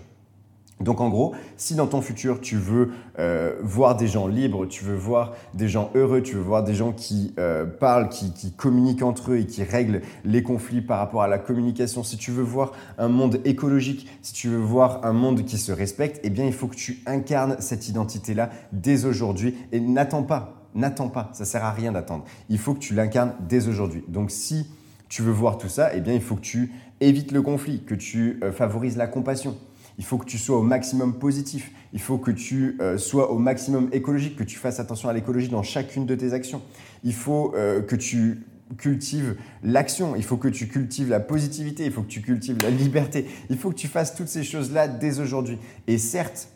Donc 0.82 1.00
en 1.00 1.08
gros, 1.08 1.34
si 1.56 1.74
dans 1.76 1.88
ton 1.88 2.02
futur 2.02 2.42
tu 2.42 2.58
veux 2.58 2.92
euh, 3.18 3.56
voir 3.64 3.96
des 3.96 4.08
gens 4.08 4.28
libres, 4.28 4.66
tu 4.66 4.84
veux 4.84 4.96
voir 4.96 5.32
des 5.54 5.70
gens 5.70 5.90
heureux, 5.96 6.22
tu 6.22 6.36
veux 6.36 6.42
voir 6.42 6.66
des 6.66 6.74
gens 6.74 6.92
qui 6.92 7.34
euh, 7.40 7.66
parlent, 7.66 8.10
qui, 8.10 8.34
qui, 8.34 8.52
communiquent 8.52 9.04
entre 9.04 9.32
eux 9.32 9.38
et 9.38 9.46
qui 9.46 9.64
règlent 9.64 10.02
les 10.26 10.44
conflits 10.44 10.82
par 10.82 11.00
rapport 11.00 11.22
à 11.22 11.30
la 11.30 11.38
communication, 11.38 12.04
si 12.04 12.18
tu 12.18 12.32
veux 12.32 12.44
voir 12.44 12.74
un 12.98 13.08
monde 13.08 13.40
écologique, 13.46 14.10
si 14.22 14.34
tu 14.34 14.50
veux 14.50 14.58
voir 14.58 15.06
un 15.06 15.14
monde 15.14 15.46
qui 15.46 15.58
se 15.58 15.72
respecte, 15.72 16.20
eh 16.24 16.30
bien 16.30 16.46
il 16.46 16.54
faut 16.54 16.68
que 16.68 16.76
tu 16.76 17.02
incarnes 17.06 17.56
cette 17.60 17.88
identité-là 17.88 18.50
dès 18.74 19.06
aujourd'hui 19.06 19.56
et 19.72 19.80
n'attends 19.80 20.24
pas 20.24 20.65
n'attends 20.76 21.10
pas, 21.10 21.30
ça 21.34 21.46
sert 21.46 21.64
à 21.64 21.72
rien 21.72 21.92
d'attendre. 21.92 22.26
Il 22.50 22.60
faut 22.60 22.74
que 22.74 22.80
tu 22.80 22.94
l'incarnes 22.94 23.34
dès 23.48 23.68
aujourd'hui. 23.68 24.04
Donc 24.08 24.30
si 24.32 24.68
tu 25.10 25.22
veux 25.22 25.32
voir 25.32 25.58
tout 25.58 25.70
ça, 25.70 25.96
eh 25.96 26.02
bien 26.02 26.14
il 26.14 26.22
faut 26.22 26.36
que 26.36 26.42
tu 26.42 26.72
évites 27.02 27.32
le 27.32 27.42
conflit, 27.42 27.84
que 27.84 27.96
tu 27.96 28.40
euh, 28.44 28.52
favorises 28.52 28.98
la 28.98 29.08
compassion. 29.08 29.58
Il 29.98 30.04
faut 30.04 30.18
que 30.18 30.26
tu 30.26 30.38
sois 30.38 30.58
au 30.58 30.62
maximum 30.62 31.18
positif. 31.18 31.72
Il 31.94 32.02
faut 32.02 32.18
que 32.18 32.32
tu 32.32 32.78
euh, 32.82 32.98
sois 32.98 33.32
au 33.32 33.38
maximum 33.38 33.90
écologique, 33.94 34.36
que 34.36 34.44
tu 34.44 34.58
fasses 34.58 34.80
attention 34.80 35.08
à 35.08 35.14
l'écologie 35.14 35.48
dans 35.48 35.64
chacune 35.64 36.06
de 36.06 36.16
tes 36.16 36.34
actions. 36.34 36.62
Il 37.04 37.14
faut 37.14 37.54
euh, 37.56 37.82
que 37.82 37.96
tu 37.96 38.46
cultives 38.78 39.38
l'action, 39.64 40.16
il 40.16 40.24
faut 40.24 40.38
que 40.38 40.48
tu 40.48 40.68
cultives 40.68 41.10
la 41.10 41.20
positivité, 41.20 41.86
il 41.86 41.92
faut 41.92 42.02
que 42.02 42.08
tu 42.08 42.22
cultives 42.22 42.58
la 42.62 42.72
liberté. 42.72 43.26
Il 43.50 43.58
faut 43.58 43.70
que 43.70 43.76
tu 43.76 43.88
fasses 43.88 44.16
toutes 44.16 44.28
ces 44.28 44.44
choses-là 44.44 44.88
dès 44.88 45.20
aujourd'hui. 45.20 45.60
Et 45.88 45.98
certes, 45.98 46.50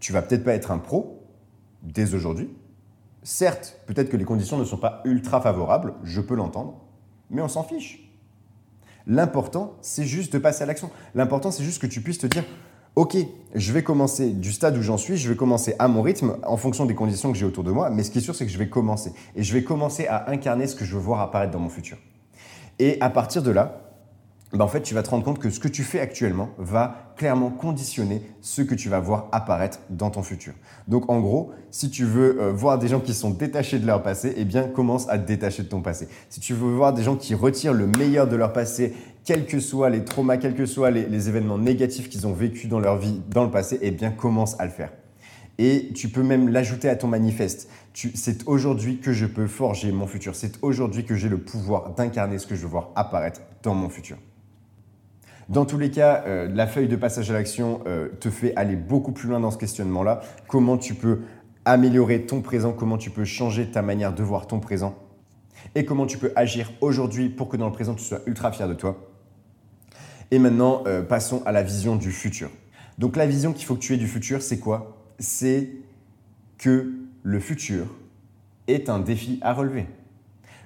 tu 0.00 0.12
vas 0.12 0.22
peut-être 0.22 0.44
pas 0.44 0.54
être 0.54 0.70
un 0.70 0.78
pro 0.78 1.22
dès 1.82 2.14
aujourd'hui, 2.14 2.48
Certes, 3.22 3.78
peut-être 3.86 4.10
que 4.10 4.16
les 4.16 4.24
conditions 4.24 4.58
ne 4.58 4.64
sont 4.64 4.76
pas 4.76 5.00
ultra 5.04 5.40
favorables, 5.40 5.94
je 6.02 6.20
peux 6.20 6.34
l'entendre, 6.34 6.74
mais 7.30 7.40
on 7.40 7.48
s'en 7.48 7.62
fiche. 7.62 8.12
L'important, 9.06 9.74
c'est 9.80 10.04
juste 10.04 10.32
de 10.32 10.38
passer 10.38 10.62
à 10.62 10.66
l'action. 10.66 10.90
L'important, 11.14 11.50
c'est 11.50 11.64
juste 11.64 11.80
que 11.80 11.86
tu 11.86 12.00
puisses 12.00 12.18
te 12.18 12.26
dire, 12.26 12.44
OK, 12.94 13.16
je 13.54 13.72
vais 13.72 13.82
commencer 13.82 14.30
du 14.30 14.52
stade 14.52 14.76
où 14.76 14.82
j'en 14.82 14.96
suis, 14.96 15.16
je 15.16 15.28
vais 15.28 15.36
commencer 15.36 15.74
à 15.78 15.88
mon 15.88 16.02
rythme 16.02 16.36
en 16.44 16.56
fonction 16.56 16.84
des 16.84 16.94
conditions 16.94 17.32
que 17.32 17.38
j'ai 17.38 17.46
autour 17.46 17.64
de 17.64 17.70
moi, 17.70 17.90
mais 17.90 18.02
ce 18.02 18.10
qui 18.10 18.18
est 18.18 18.22
sûr, 18.22 18.34
c'est 18.34 18.44
que 18.44 18.52
je 18.52 18.58
vais 18.58 18.68
commencer. 18.68 19.12
Et 19.34 19.42
je 19.42 19.52
vais 19.52 19.62
commencer 19.62 20.06
à 20.06 20.30
incarner 20.30 20.66
ce 20.66 20.76
que 20.76 20.84
je 20.84 20.94
veux 20.94 21.00
voir 21.00 21.20
apparaître 21.20 21.52
dans 21.52 21.58
mon 21.58 21.68
futur. 21.68 21.96
Et 22.78 23.00
à 23.00 23.08
partir 23.08 23.42
de 23.42 23.50
là, 23.50 23.91
ben, 24.58 24.64
en 24.66 24.68
fait, 24.68 24.82
tu 24.82 24.92
vas 24.94 25.02
te 25.02 25.08
rendre 25.08 25.24
compte 25.24 25.38
que 25.38 25.48
ce 25.48 25.58
que 25.58 25.68
tu 25.68 25.82
fais 25.82 25.98
actuellement 25.98 26.50
va 26.58 27.14
clairement 27.16 27.48
conditionner 27.48 28.22
ce 28.42 28.60
que 28.60 28.74
tu 28.74 28.90
vas 28.90 29.00
voir 29.00 29.28
apparaître 29.32 29.80
dans 29.88 30.10
ton 30.10 30.22
futur. 30.22 30.52
Donc, 30.88 31.10
en 31.10 31.20
gros, 31.20 31.52
si 31.70 31.88
tu 31.88 32.04
veux 32.04 32.38
euh, 32.38 32.52
voir 32.52 32.78
des 32.78 32.88
gens 32.88 33.00
qui 33.00 33.14
sont 33.14 33.30
détachés 33.30 33.78
de 33.78 33.86
leur 33.86 34.02
passé, 34.02 34.34
eh 34.36 34.44
bien, 34.44 34.64
commence 34.64 35.08
à 35.08 35.18
te 35.18 35.26
détacher 35.26 35.62
de 35.62 35.68
ton 35.68 35.80
passé. 35.80 36.08
Si 36.28 36.40
tu 36.40 36.52
veux 36.52 36.70
voir 36.70 36.92
des 36.92 37.02
gens 37.02 37.16
qui 37.16 37.34
retirent 37.34 37.72
le 37.72 37.86
meilleur 37.86 38.28
de 38.28 38.36
leur 38.36 38.52
passé, 38.52 38.94
quels 39.24 39.46
que 39.46 39.58
soient 39.58 39.88
les 39.88 40.04
traumas, 40.04 40.36
quels 40.36 40.54
que 40.54 40.66
soient 40.66 40.90
les, 40.90 41.28
événements 41.28 41.58
négatifs 41.58 42.10
qu'ils 42.10 42.26
ont 42.26 42.34
vécu 42.34 42.66
dans 42.66 42.80
leur 42.80 42.98
vie 42.98 43.22
dans 43.30 43.44
le 43.44 43.50
passé, 43.50 43.78
eh 43.80 43.90
bien, 43.90 44.10
commence 44.10 44.60
à 44.60 44.66
le 44.66 44.70
faire. 44.70 44.92
Et 45.56 45.92
tu 45.94 46.08
peux 46.08 46.22
même 46.22 46.48
l'ajouter 46.48 46.90
à 46.90 46.96
ton 46.96 47.08
manifeste. 47.08 47.70
C'est 47.94 48.46
aujourd'hui 48.46 48.98
que 48.98 49.12
je 49.12 49.24
peux 49.24 49.46
forger 49.46 49.92
mon 49.92 50.06
futur. 50.06 50.34
C'est 50.34 50.58
aujourd'hui 50.60 51.04
que 51.04 51.14
j'ai 51.14 51.28
le 51.30 51.38
pouvoir 51.38 51.94
d'incarner 51.94 52.38
ce 52.38 52.46
que 52.46 52.54
je 52.54 52.62
veux 52.62 52.68
voir 52.68 52.90
apparaître 52.96 53.40
dans 53.62 53.74
mon 53.74 53.88
futur. 53.88 54.18
Dans 55.48 55.64
tous 55.64 55.78
les 55.78 55.90
cas, 55.90 56.24
euh, 56.26 56.48
la 56.52 56.66
feuille 56.66 56.88
de 56.88 56.96
passage 56.96 57.30
à 57.30 57.34
l'action 57.34 57.80
euh, 57.86 58.08
te 58.20 58.30
fait 58.30 58.54
aller 58.56 58.76
beaucoup 58.76 59.12
plus 59.12 59.28
loin 59.28 59.40
dans 59.40 59.50
ce 59.50 59.58
questionnement-là. 59.58 60.20
Comment 60.46 60.78
tu 60.78 60.94
peux 60.94 61.20
améliorer 61.64 62.22
ton 62.22 62.40
présent, 62.40 62.72
comment 62.72 62.98
tu 62.98 63.10
peux 63.10 63.24
changer 63.24 63.70
ta 63.70 63.82
manière 63.82 64.14
de 64.14 64.22
voir 64.22 64.46
ton 64.46 64.60
présent? 64.60 64.94
Et 65.74 65.84
comment 65.84 66.06
tu 66.06 66.18
peux 66.18 66.32
agir 66.36 66.72
aujourd'hui 66.80 67.28
pour 67.28 67.48
que 67.48 67.56
dans 67.56 67.66
le 67.66 67.72
présent 67.72 67.94
tu 67.94 68.04
sois 68.04 68.20
ultra 68.26 68.52
fier 68.52 68.68
de 68.68 68.74
toi? 68.74 69.08
Et 70.30 70.38
maintenant, 70.38 70.82
euh, 70.86 71.02
passons 71.02 71.42
à 71.44 71.52
la 71.52 71.62
vision 71.62 71.96
du 71.96 72.10
futur. 72.10 72.50
Donc 72.98 73.16
la 73.16 73.26
vision 73.26 73.52
qu'il 73.52 73.66
faut 73.66 73.74
que 73.74 73.80
tu 73.80 73.94
aies 73.94 73.98
du 73.98 74.08
futur, 74.08 74.42
c'est 74.42 74.58
quoi? 74.58 74.96
C'est 75.18 75.70
que 76.58 76.92
le 77.22 77.40
futur 77.40 77.86
est 78.68 78.88
un 78.88 78.98
défi 78.98 79.38
à 79.42 79.52
relever. 79.52 79.86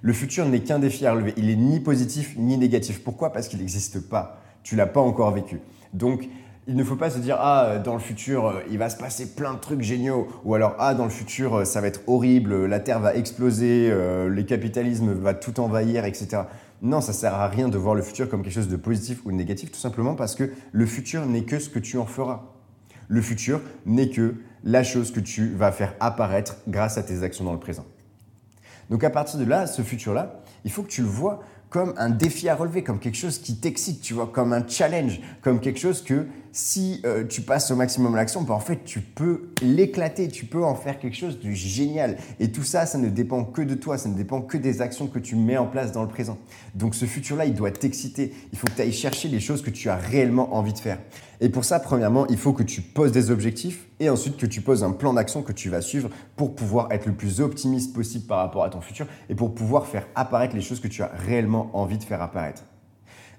Le 0.03 0.13
futur 0.13 0.47
n'est 0.47 0.61
qu'un 0.61 0.79
défi 0.79 1.07
à 1.07 1.13
relever. 1.13 1.35
Il 1.37 1.51
est 1.51 1.57
ni 1.57 1.81
positif 1.81 2.37
ni 2.37 2.57
négatif. 2.57 3.03
Pourquoi? 3.03 3.33
Parce 3.33 3.49
qu'il 3.49 3.59
n'existe 3.59 4.09
pas. 4.09 4.41
Tu 4.67 4.75
l'as 4.75 4.89
pas 4.89 5.01
encore 5.01 5.31
vécu. 5.31 5.61
Donc, 5.93 6.29
il 6.67 6.75
ne 6.75 6.83
faut 6.83 6.97
pas 6.97 7.09
se 7.09 7.21
dire 7.21 7.37
ah 7.39 7.79
dans 7.79 7.93
le 7.93 8.01
futur 8.01 8.49
euh, 8.49 8.61
il 8.69 8.79
va 8.79 8.91
se 8.91 8.97
passer 8.97 9.37
plein 9.37 9.55
de 9.55 9.61
trucs 9.61 9.83
géniaux 9.83 10.27
ou 10.45 10.57
alors 10.57 10.75
ah 10.81 10.93
dans 10.95 11.05
le 11.05 11.11
futur 11.11 11.59
euh, 11.59 11.65
ça 11.65 11.81
va 11.81 11.87
être 11.87 12.01
horrible, 12.09 12.67
la 12.67 12.81
terre 12.81 12.99
va 12.99 13.15
exploser, 13.15 13.89
euh, 13.93 14.27
le 14.27 14.43
capitalisme 14.43 15.13
va 15.13 15.35
tout 15.35 15.61
envahir, 15.61 16.05
etc. 16.05 16.43
Non, 16.83 17.01
ça 17.01 17.13
sert 17.13 17.33
à 17.33 17.47
rien 17.47 17.69
de 17.69 17.79
voir 17.79 17.95
le 17.95 18.03
futur 18.03 18.29
comme 18.29 18.43
quelque 18.43 18.55
chose 18.55 18.67
de 18.67 18.75
positif 18.75 19.25
ou 19.25 19.31
de 19.31 19.37
négatif, 19.37 19.71
tout 19.71 19.79
simplement 19.79 20.17
parce 20.17 20.35
que 20.35 20.51
le 20.73 20.87
futur 20.87 21.27
n'est 21.27 21.45
que 21.45 21.61
ce 21.61 21.71
que 21.71 21.79
tu 21.79 21.97
en 21.97 22.07
feras. 22.07 22.43
Le 23.07 23.23
futur 23.23 23.61
n'est 23.85 24.11
que 24.11 24.35
la 24.65 24.83
chose 24.83 25.13
que 25.13 25.21
tu 25.21 25.55
vas 25.55 25.71
faire 25.71 25.95
apparaître 26.01 26.57
grâce 26.67 26.99
à 26.99 27.05
tes 27.05 27.23
actions 27.23 27.45
dans 27.45 27.53
le 27.53 27.61
présent. 27.61 27.85
Donc 28.91 29.05
à 29.05 29.11
partir 29.11 29.39
de 29.39 29.45
là, 29.45 29.69
ce 29.69 29.83
futur-là, 29.83 30.41
il 30.65 30.73
faut 30.73 30.83
que 30.83 30.89
tu 30.89 31.03
le 31.03 31.09
vois 31.09 31.41
comme 31.71 31.95
un 31.97 32.11
défi 32.11 32.49
à 32.49 32.55
relever, 32.55 32.83
comme 32.83 32.99
quelque 32.99 33.17
chose 33.17 33.39
qui 33.39 33.57
t'excite, 33.57 34.01
tu 34.01 34.15
vois, 34.15 34.29
comme 34.29 34.53
un 34.53 34.67
challenge, 34.67 35.21
comme 35.43 35.61
quelque 35.61 35.81
chose 35.81 36.03
que 36.03 36.27
si 36.57 37.03
euh, 37.05 37.23
tu 37.27 37.43
passes 37.43 37.71
au 37.71 37.77
maximum 37.77 38.17
l'action, 38.17 38.41
bah, 38.41 38.55
en 38.55 38.61
fait, 38.61 38.83
tu 38.83 39.03
peux 39.03 39.51
l'éclater, 39.61 40.29
tu 40.29 40.47
peux 40.47 40.65
en 40.65 40.75
faire 40.75 40.99
quelque 40.99 41.15
chose 41.15 41.39
de 41.39 41.51
génial. 41.51 42.17
Et 42.41 42.51
tout 42.51 42.63
ça, 42.63 42.87
ça 42.87 42.97
ne 42.97 43.11
dépend 43.11 43.45
que 43.45 43.61
de 43.61 43.75
toi, 43.75 43.99
ça 43.99 44.09
ne 44.09 44.15
dépend 44.15 44.41
que 44.41 44.57
des 44.57 44.81
actions 44.81 45.07
que 45.07 45.19
tu 45.19 45.37
mets 45.37 45.59
en 45.59 45.67
place 45.67 45.93
dans 45.93 46.01
le 46.01 46.09
présent. 46.09 46.39
Donc 46.75 46.95
ce 46.95 47.05
futur-là, 47.05 47.45
il 47.45 47.53
doit 47.53 47.71
t'exciter. 47.73 48.33
Il 48.53 48.59
faut 48.59 48.67
que 48.69 48.73
tu 48.73 48.81
ailles 48.81 48.93
chercher 48.93 49.29
les 49.29 49.39
choses 49.39 49.61
que 49.61 49.69
tu 49.69 49.91
as 49.91 49.97
réellement 49.97 50.57
envie 50.57 50.73
de 50.73 50.79
faire. 50.79 50.99
Et 51.43 51.51
pour 51.51 51.67
ça, 51.67 51.79
premièrement, 51.79 52.27
il 52.29 52.39
faut 52.39 52.55
que 52.55 52.63
tu 52.63 52.81
poses 52.81 53.13
des 53.13 53.31
objectifs 53.31 53.87
et 54.01 54.09
ensuite 54.09 54.39
que 54.39 54.47
tu 54.47 54.63
poses 54.63 54.83
un 54.83 54.93
plan 54.93 55.13
d'action 55.13 55.43
que 55.43 55.53
tu 55.53 55.69
vas 55.69 55.83
suivre 55.83 56.09
pour 56.37 56.55
pouvoir 56.55 56.91
être 56.91 57.05
le 57.05 57.13
plus 57.13 57.43
optimiste 57.43 57.95
possible 57.95 58.25
par 58.25 58.39
rapport 58.39 58.65
à 58.65 58.71
ton 58.71 58.81
futur 58.81 59.07
et 59.29 59.35
pour 59.35 59.55
pouvoir 59.55 59.87
faire 59.87 60.07
apparaître 60.15 60.57
les 60.57 60.63
choses 60.63 60.81
que 60.81 60.89
tu 60.89 61.03
as 61.03 61.11
réellement 61.27 61.71
envie 61.75 61.99
de 61.99 62.05
faire 62.05 62.23
apparaître. 62.23 62.65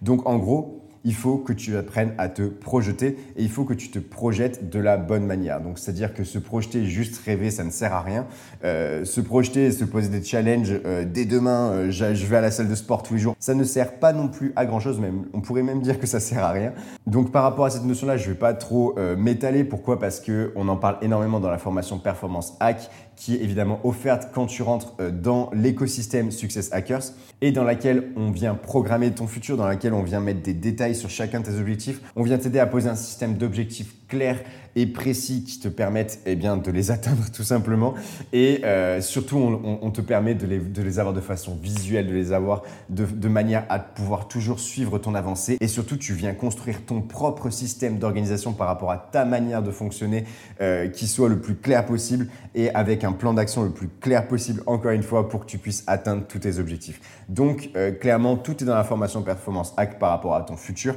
Donc 0.03 0.27
en 0.29 0.37
gros, 0.37 0.86
il 1.07 1.15
faut 1.15 1.37
que 1.37 1.53
tu 1.53 1.77
apprennes 1.77 2.13
à 2.17 2.27
te 2.27 2.41
projeter 2.41 3.17
et 3.37 3.43
il 3.43 3.49
faut 3.49 3.63
que 3.63 3.73
tu 3.73 3.89
te 3.89 3.97
projettes 3.97 4.69
de 4.69 4.77
la 4.77 4.97
bonne 4.97 5.25
manière. 5.25 5.61
Donc, 5.61 5.79
c'est-à-dire 5.79 6.13
que 6.13 6.25
se 6.25 6.37
projeter, 6.37 6.85
juste 6.85 7.17
rêver, 7.25 7.49
ça 7.49 7.63
ne 7.63 7.69
sert 7.69 7.93
à 7.93 8.01
rien. 8.01 8.27
Euh, 8.65 9.05
se 9.05 9.21
projeter, 9.21 9.71
se 9.71 9.85
poser 9.85 10.09
des 10.09 10.21
challenges, 10.21 10.73
euh, 10.85 11.05
dès 11.05 11.23
demain, 11.23 11.71
euh, 11.71 11.91
je 11.91 12.25
vais 12.25 12.35
à 12.35 12.41
la 12.41 12.51
salle 12.51 12.67
de 12.67 12.75
sport 12.75 13.03
tous 13.03 13.13
les 13.13 13.21
jours, 13.21 13.37
ça 13.39 13.55
ne 13.55 13.63
sert 13.63 13.99
pas 13.99 14.11
non 14.11 14.27
plus 14.27 14.51
à 14.57 14.65
grand-chose. 14.65 14.99
Même, 14.99 15.23
on 15.31 15.39
pourrait 15.39 15.63
même 15.63 15.81
dire 15.81 15.97
que 15.97 16.07
ça 16.07 16.19
sert 16.19 16.43
à 16.43 16.51
rien. 16.51 16.73
Donc, 17.05 17.31
par 17.31 17.43
rapport 17.43 17.63
à 17.63 17.69
cette 17.69 17.85
notion-là, 17.85 18.17
je 18.17 18.27
ne 18.27 18.33
vais 18.33 18.39
pas 18.39 18.53
trop 18.53 18.93
m'étaler. 19.17 19.63
Pourquoi? 19.63 19.99
Parce 19.99 20.19
qu'on 20.19 20.67
en 20.67 20.75
parle 20.75 20.97
énormément 21.01 21.39
dans 21.39 21.49
la 21.49 21.57
formation 21.57 21.99
Performance 21.99 22.57
Hack 22.59 22.89
qui 23.17 23.35
est 23.35 23.43
évidemment 23.43 23.81
offerte 23.83 24.29
quand 24.33 24.45
tu 24.45 24.61
rentres 24.61 24.93
euh, 25.01 25.11
dans 25.11 25.49
l'écosystème 25.53 26.31
Success 26.31 26.71
Hackers 26.71 27.03
et 27.41 27.51
dans 27.51 27.63
laquelle 27.63 28.11
on 28.15 28.31
vient 28.31 28.55
programmer 28.55 29.11
ton 29.11 29.27
futur, 29.27 29.57
dans 29.57 29.67
laquelle 29.67 29.93
on 29.93 30.03
vient 30.03 30.21
mettre 30.21 30.41
des 30.41 30.53
détails 30.53 30.95
sur 30.95 31.09
chacun 31.09 31.41
de 31.41 31.45
tes 31.45 31.59
objectifs. 31.59 31.99
On 32.15 32.23
vient 32.23 32.37
t'aider 32.37 32.59
à 32.59 32.67
poser 32.67 32.89
un 32.89 32.95
système 32.95 33.35
d'objectifs 33.35 33.93
clairs 34.07 34.39
et 34.75 34.85
précis 34.85 35.43
qui 35.43 35.59
te 35.59 35.67
permettent 35.67 36.19
eh 36.25 36.35
bien, 36.35 36.55
de 36.55 36.71
les 36.71 36.91
atteindre 36.97 37.29
tout 37.31 37.43
simplement. 37.43 37.95
Et 38.31 38.61
euh, 38.63 39.01
surtout, 39.01 39.37
on, 39.37 39.91
te 39.91 40.01
permet 40.01 40.35
de 40.35 40.45
les, 40.45 40.59
de 40.59 40.81
les, 40.81 40.99
avoir 40.99 41.13
de 41.13 41.21
façon 41.21 41.55
visuelle, 41.55 42.07
de 42.07 42.13
les 42.13 42.31
avoir 42.31 42.63
de, 42.89 43.27
manière 43.27 43.65
à 43.69 43.79
pouvoir 43.79 44.27
toujours 44.27 44.59
suivre 44.59 44.99
ton 44.99 45.15
avancée. 45.15 45.57
Et 45.59 45.67
surtout, 45.67 45.97
tu 45.97 46.13
viens 46.13 46.33
construire 46.33 46.85
ton 46.85 47.01
propre 47.01 47.49
système 47.49 47.97
d'organisation 47.97 48.53
par 48.53 48.67
rapport 48.67 48.91
à 48.91 48.97
ta 48.97 49.25
manière 49.25 49.63
de 49.63 49.71
fonctionner 49.71 50.25
euh, 50.61 50.87
qui 50.87 51.07
soit 51.07 51.29
le 51.29 51.39
plus 51.39 51.55
clair 51.55 51.85
possible 51.85 52.27
et 52.53 52.69
avec 52.73 53.03
un 53.03 53.06
plan 53.13 53.33
d'action 53.33 53.63
le 53.63 53.71
plus 53.71 53.87
clair 53.87 54.27
possible, 54.27 54.61
encore 54.65 54.91
une 54.91 55.03
fois, 55.03 55.29
pour 55.29 55.41
que 55.41 55.45
tu 55.45 55.57
puisses 55.57 55.83
atteindre 55.87 56.23
tous 56.27 56.39
tes 56.39 56.59
objectifs. 56.59 56.99
Donc, 57.29 57.69
euh, 57.75 57.91
clairement, 57.91 58.37
tout 58.37 58.61
est 58.63 58.65
dans 58.65 58.75
la 58.75 58.83
formation 58.83 59.21
Performance 59.21 59.73
Hack 59.77 59.99
par 59.99 60.09
rapport 60.09 60.35
à 60.35 60.41
ton 60.41 60.57
futur 60.57 60.95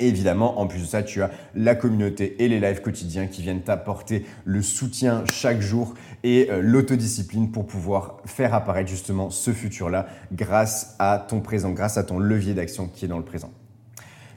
évidemment, 0.00 0.60
en 0.60 0.66
plus 0.66 0.80
de 0.80 0.86
ça, 0.86 1.02
tu 1.02 1.22
as 1.22 1.30
la 1.54 1.74
communauté 1.74 2.42
et 2.42 2.48
les 2.48 2.60
lives 2.60 2.80
quotidiens 2.80 3.26
qui 3.26 3.42
viennent 3.42 3.62
t'apporter 3.62 4.26
le 4.44 4.62
soutien 4.62 5.24
chaque 5.32 5.60
jour 5.60 5.94
et 6.22 6.48
euh, 6.50 6.60
l'autodiscipline 6.62 7.50
pour 7.50 7.66
pouvoir 7.66 8.18
faire 8.24 8.54
apparaître 8.54 8.88
justement 8.88 9.30
ce 9.30 9.52
futur-là 9.52 10.06
grâce 10.32 10.96
à 10.98 11.24
ton 11.28 11.40
présent, 11.40 11.70
grâce 11.70 11.96
à 11.96 12.04
ton 12.04 12.18
levier 12.18 12.54
d'action 12.54 12.88
qui 12.88 13.04
est 13.04 13.08
dans 13.08 13.18
le 13.18 13.24
présent. 13.24 13.50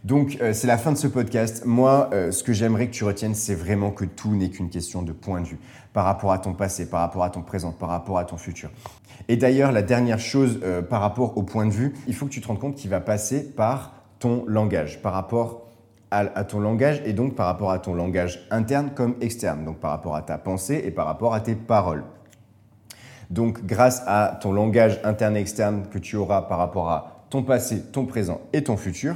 Donc, 0.03 0.37
euh, 0.41 0.51
c'est 0.53 0.67
la 0.67 0.77
fin 0.77 0.91
de 0.91 0.97
ce 0.97 1.07
podcast. 1.07 1.63
Moi, 1.65 2.09
euh, 2.13 2.31
ce 2.31 2.43
que 2.43 2.53
j'aimerais 2.53 2.87
que 2.87 2.93
tu 2.93 3.03
retiennes, 3.03 3.35
c'est 3.35 3.53
vraiment 3.53 3.91
que 3.91 4.05
tout 4.05 4.33
n'est 4.33 4.49
qu'une 4.49 4.69
question 4.69 5.03
de 5.03 5.11
point 5.11 5.41
de 5.41 5.47
vue 5.47 5.59
par 5.93 6.05
rapport 6.05 6.31
à 6.31 6.39
ton 6.39 6.53
passé, 6.53 6.89
par 6.89 7.01
rapport 7.01 7.23
à 7.23 7.29
ton 7.29 7.41
présent, 7.41 7.71
par 7.71 7.89
rapport 7.89 8.17
à 8.17 8.25
ton 8.25 8.37
futur. 8.37 8.71
Et 9.27 9.37
d'ailleurs, 9.37 9.71
la 9.71 9.83
dernière 9.83 10.19
chose 10.19 10.59
par 10.89 11.01
rapport 11.01 11.37
au 11.37 11.43
point 11.43 11.67
de 11.67 11.71
vue, 11.71 11.93
il 12.07 12.15
faut 12.15 12.25
que 12.25 12.31
tu 12.31 12.41
te 12.41 12.47
rendes 12.47 12.59
compte 12.59 12.75
qu'il 12.75 12.89
va 12.89 12.99
passer 12.99 13.51
par 13.51 13.93
ton 14.17 14.43
langage, 14.47 15.01
par 15.01 15.13
rapport 15.13 15.67
à, 16.11 16.43
ton 16.43 16.59
langage 16.59 17.01
et 17.05 17.13
donc 17.13 17.35
par 17.35 17.45
rapport 17.45 17.71
à 17.71 17.79
ton 17.79 17.93
langage 17.93 18.45
interne 18.51 18.91
comme 18.93 19.15
externe, 19.21 19.63
donc 19.63 19.77
par 19.79 19.91
rapport 19.91 20.15
à 20.15 20.21
ta 20.21 20.37
pensée 20.37 20.81
et 20.85 20.91
par 20.91 21.05
rapport 21.05 21.33
à 21.33 21.39
tes 21.39 21.55
paroles. 21.55 22.03
Donc 23.29 23.65
grâce 23.65 24.03
à 24.07 24.37
ton 24.41 24.51
langage 24.51 24.99
interne 25.05 25.37
et 25.37 25.39
externe 25.39 25.83
que 25.89 25.97
tu 25.97 26.17
auras 26.17 26.41
par 26.43 26.57
rapport 26.57 26.89
à 26.89 27.25
ton 27.29 27.43
passé, 27.43 27.81
ton 27.81 28.05
présent 28.05 28.41
et 28.51 28.61
ton 28.63 28.75
futur, 28.75 29.15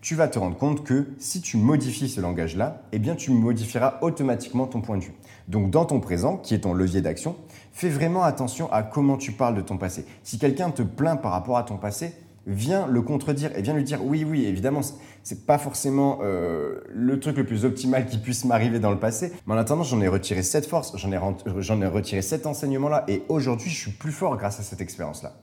tu 0.00 0.14
vas 0.14 0.28
te 0.28 0.38
rendre 0.38 0.56
compte 0.56 0.82
que 0.84 1.08
si 1.18 1.40
tu 1.40 1.56
modifies 1.56 2.08
ce 2.08 2.20
langage-là, 2.20 2.82
eh 2.92 2.98
bien 2.98 3.14
tu 3.14 3.30
modifieras 3.32 3.98
automatiquement 4.00 4.66
ton 4.66 4.80
point 4.80 4.96
de 4.96 5.04
vue. 5.04 5.14
Donc 5.48 5.70
dans 5.70 5.84
ton 5.84 6.00
présent, 6.00 6.38
qui 6.38 6.54
est 6.54 6.60
ton 6.60 6.72
levier 6.72 7.02
d'action, 7.02 7.36
fais 7.72 7.90
vraiment 7.90 8.22
attention 8.22 8.72
à 8.72 8.82
comment 8.82 9.16
tu 9.16 9.32
parles 9.32 9.54
de 9.56 9.60
ton 9.60 9.76
passé. 9.76 10.06
Si 10.22 10.38
quelqu'un 10.38 10.70
te 10.70 10.82
plaint 10.82 11.20
par 11.20 11.32
rapport 11.32 11.58
à 11.58 11.64
ton 11.64 11.76
passé, 11.76 12.14
viens 12.46 12.86
le 12.86 13.02
contredire 13.02 13.56
et 13.56 13.62
viens 13.62 13.74
lui 13.74 13.84
dire 13.84 14.04
oui, 14.04 14.24
oui, 14.24 14.46
évidemment, 14.46 14.80
c'est 15.22 15.46
pas 15.46 15.58
forcément 15.58 16.20
euh, 16.22 16.80
le 16.88 17.20
truc 17.20 17.36
le 17.36 17.44
plus 17.44 17.66
optimal 17.66 18.06
qui 18.06 18.16
puisse 18.16 18.46
m'arriver 18.46 18.78
dans 18.78 18.90
le 18.90 18.98
passé, 18.98 19.32
mais 19.46 19.54
en 19.54 19.58
attendant, 19.58 19.82
j'en 19.82 20.00
ai 20.00 20.08
retiré 20.08 20.42
cette 20.42 20.66
force, 20.66 20.96
j'en 20.96 21.12
ai, 21.12 21.16
ai 21.16 21.86
retiré 21.86 22.22
cet 22.22 22.46
enseignement-là 22.46 23.04
et 23.08 23.22
aujourd'hui, 23.28 23.68
je 23.68 23.76
suis 23.76 23.92
plus 23.92 24.12
fort 24.12 24.36
grâce 24.38 24.60
à 24.60 24.62
cette 24.62 24.80
expérience-là. 24.80 25.34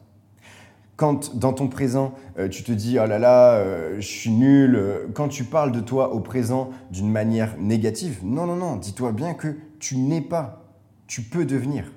Quand 0.97 1.35
dans 1.35 1.53
ton 1.53 1.67
présent, 1.67 2.13
euh, 2.37 2.49
tu 2.49 2.63
te 2.63 2.71
dis 2.71 2.97
oh 2.99 3.05
là 3.05 3.19
là, 3.19 3.53
euh, 3.53 3.95
je 3.99 4.07
suis 4.07 4.31
nul, 4.31 4.81
quand 5.13 5.29
tu 5.29 5.45
parles 5.45 5.71
de 5.71 5.79
toi 5.79 6.13
au 6.13 6.19
présent 6.19 6.71
d'une 6.91 7.09
manière 7.09 7.55
négative, 7.57 8.19
non, 8.23 8.45
non, 8.45 8.55
non, 8.55 8.75
dis-toi 8.75 9.13
bien 9.13 9.33
que 9.33 9.55
tu 9.79 9.97
n'es 9.97 10.21
pas, 10.21 10.65
tu 11.07 11.21
peux 11.21 11.45
devenir. 11.45 11.91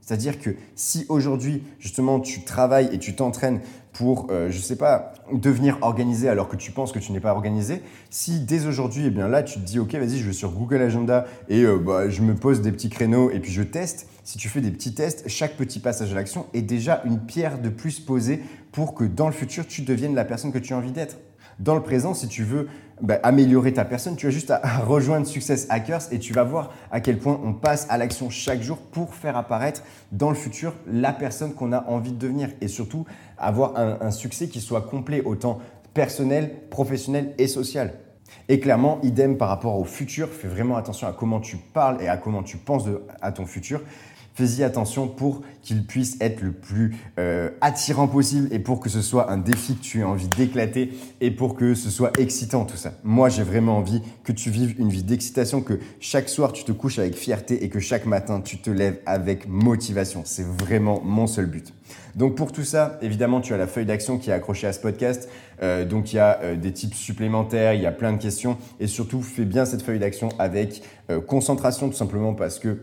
C'est-à-dire 0.00 0.38
que 0.38 0.50
si 0.74 1.06
aujourd'hui, 1.08 1.62
justement, 1.78 2.20
tu 2.20 2.44
travailles 2.44 2.90
et 2.92 2.98
tu 2.98 3.16
t'entraînes 3.16 3.60
pour, 3.94 4.26
euh, 4.30 4.50
je 4.50 4.58
sais 4.58 4.76
pas, 4.76 5.14
devenir 5.32 5.78
organisé 5.80 6.28
alors 6.28 6.48
que 6.48 6.56
tu 6.56 6.72
penses 6.72 6.92
que 6.92 6.98
tu 6.98 7.12
n'es 7.12 7.20
pas 7.20 7.32
organisé, 7.32 7.80
si 8.10 8.40
dès 8.40 8.66
aujourd'hui, 8.66 9.04
eh 9.06 9.10
bien 9.10 9.28
là, 9.28 9.42
tu 9.42 9.60
te 9.60 9.64
dis, 9.64 9.78
OK, 9.78 9.94
vas-y, 9.94 10.18
je 10.18 10.26
vais 10.26 10.32
sur 10.32 10.50
Google 10.50 10.82
Agenda 10.82 11.24
et 11.48 11.62
euh, 11.62 11.78
bah, 11.78 12.10
je 12.10 12.20
me 12.20 12.34
pose 12.34 12.60
des 12.60 12.72
petits 12.72 12.90
créneaux 12.90 13.30
et 13.30 13.38
puis 13.38 13.52
je 13.52 13.62
teste, 13.62 14.08
si 14.24 14.36
tu 14.36 14.48
fais 14.48 14.60
des 14.60 14.72
petits 14.72 14.94
tests, 14.94 15.28
chaque 15.28 15.56
petit 15.56 15.78
passage 15.78 16.12
à 16.12 16.14
l'action 16.16 16.46
est 16.52 16.62
déjà 16.62 17.02
une 17.04 17.20
pierre 17.20 17.60
de 17.60 17.68
plus 17.68 18.00
posée 18.00 18.42
pour 18.72 18.94
que 18.94 19.04
dans 19.04 19.26
le 19.26 19.32
futur, 19.32 19.66
tu 19.66 19.82
deviennes 19.82 20.16
la 20.16 20.24
personne 20.24 20.52
que 20.52 20.58
tu 20.58 20.74
as 20.74 20.76
envie 20.76 20.92
d'être. 20.92 21.16
Dans 21.60 21.76
le 21.76 21.82
présent, 21.82 22.14
si 22.14 22.26
tu 22.26 22.42
veux 22.42 22.66
bah, 23.00 23.18
améliorer 23.22 23.72
ta 23.72 23.84
personne, 23.84 24.16
tu 24.16 24.26
as 24.26 24.30
juste 24.30 24.50
à, 24.50 24.60
rejoindre 24.86 25.26
Success 25.26 25.66
Hackers 25.70 26.12
et 26.12 26.18
tu 26.18 26.32
vas 26.32 26.44
voir 26.44 26.72
à 26.90 27.00
quel 27.00 27.18
point 27.18 27.40
on 27.44 27.52
passe 27.52 27.86
à 27.90 27.98
l'action 27.98 28.30
chaque 28.30 28.62
jour 28.62 28.78
pour 28.78 29.14
faire 29.14 29.36
apparaître 29.36 29.82
dans 30.12 30.30
le 30.30 30.36
futur 30.36 30.74
la 30.86 31.12
personne 31.12 31.54
qu'on 31.54 31.72
a 31.72 31.84
envie 31.88 32.12
de 32.12 32.18
devenir 32.18 32.50
et 32.60 32.68
surtout 32.68 33.04
avoir 33.36 33.76
un, 33.76 33.98
un 34.00 34.10
succès 34.10 34.48
qui 34.48 34.60
soit 34.60 34.82
complet 34.82 35.22
autant 35.24 35.58
personnel, 35.92 36.52
professionnel 36.70 37.34
et 37.38 37.46
social. 37.46 37.94
Et 38.48 38.60
clairement, 38.60 38.98
idem 39.02 39.38
par 39.38 39.48
rapport 39.48 39.78
au 39.78 39.84
futur, 39.84 40.28
fais 40.28 40.48
vraiment 40.48 40.76
attention 40.76 41.06
à 41.06 41.12
comment 41.12 41.40
tu 41.40 41.56
parles 41.56 42.02
et 42.02 42.08
à 42.08 42.16
comment 42.16 42.42
tu 42.42 42.56
penses 42.56 42.84
à 43.22 43.32
ton 43.32 43.46
futur 43.46 43.80
fais-y 44.34 44.64
attention 44.64 45.08
pour 45.08 45.42
qu'il 45.62 45.86
puisse 45.86 46.16
être 46.20 46.42
le 46.42 46.52
plus 46.52 46.96
euh, 47.18 47.50
attirant 47.60 48.08
possible 48.08 48.48
et 48.52 48.58
pour 48.58 48.80
que 48.80 48.88
ce 48.88 49.00
soit 49.00 49.30
un 49.30 49.38
défi 49.38 49.76
que 49.76 49.82
tu 49.82 50.00
aies 50.00 50.04
envie 50.04 50.28
d'éclater 50.28 50.92
et 51.20 51.30
pour 51.30 51.54
que 51.54 51.74
ce 51.74 51.88
soit 51.88 52.12
excitant 52.18 52.64
tout 52.64 52.76
ça. 52.76 52.94
Moi, 53.04 53.28
j'ai 53.28 53.44
vraiment 53.44 53.78
envie 53.78 54.02
que 54.24 54.32
tu 54.32 54.50
vives 54.50 54.78
une 54.78 54.90
vie 54.90 55.04
d'excitation, 55.04 55.62
que 55.62 55.78
chaque 56.00 56.28
soir 56.28 56.52
tu 56.52 56.64
te 56.64 56.72
couches 56.72 56.98
avec 56.98 57.14
fierté 57.14 57.64
et 57.64 57.68
que 57.68 57.78
chaque 57.80 58.06
matin 58.06 58.40
tu 58.40 58.58
te 58.58 58.70
lèves 58.70 58.98
avec 59.06 59.48
motivation. 59.48 60.22
C'est 60.24 60.46
vraiment 60.46 61.00
mon 61.02 61.26
seul 61.26 61.46
but. 61.46 61.72
Donc 62.16 62.36
pour 62.36 62.52
tout 62.52 62.64
ça, 62.64 62.98
évidemment, 63.02 63.40
tu 63.40 63.54
as 63.54 63.56
la 63.56 63.66
feuille 63.66 63.86
d'action 63.86 64.18
qui 64.18 64.30
est 64.30 64.32
accrochée 64.32 64.66
à 64.66 64.72
ce 64.72 64.80
podcast. 64.80 65.28
Euh, 65.62 65.84
donc 65.84 66.12
il 66.12 66.16
y 66.16 66.18
a 66.18 66.40
euh, 66.42 66.56
des 66.56 66.72
tips 66.72 66.96
supplémentaires, 66.96 67.74
il 67.74 67.82
y 67.82 67.86
a 67.86 67.92
plein 67.92 68.12
de 68.12 68.20
questions 68.20 68.56
et 68.80 68.86
surtout 68.88 69.22
fais 69.22 69.44
bien 69.44 69.64
cette 69.64 69.82
feuille 69.82 70.00
d'action 70.00 70.28
avec 70.38 70.82
concentration 71.26 71.90
tout 71.90 71.96
simplement 71.96 72.32
parce 72.32 72.58
que 72.58 72.78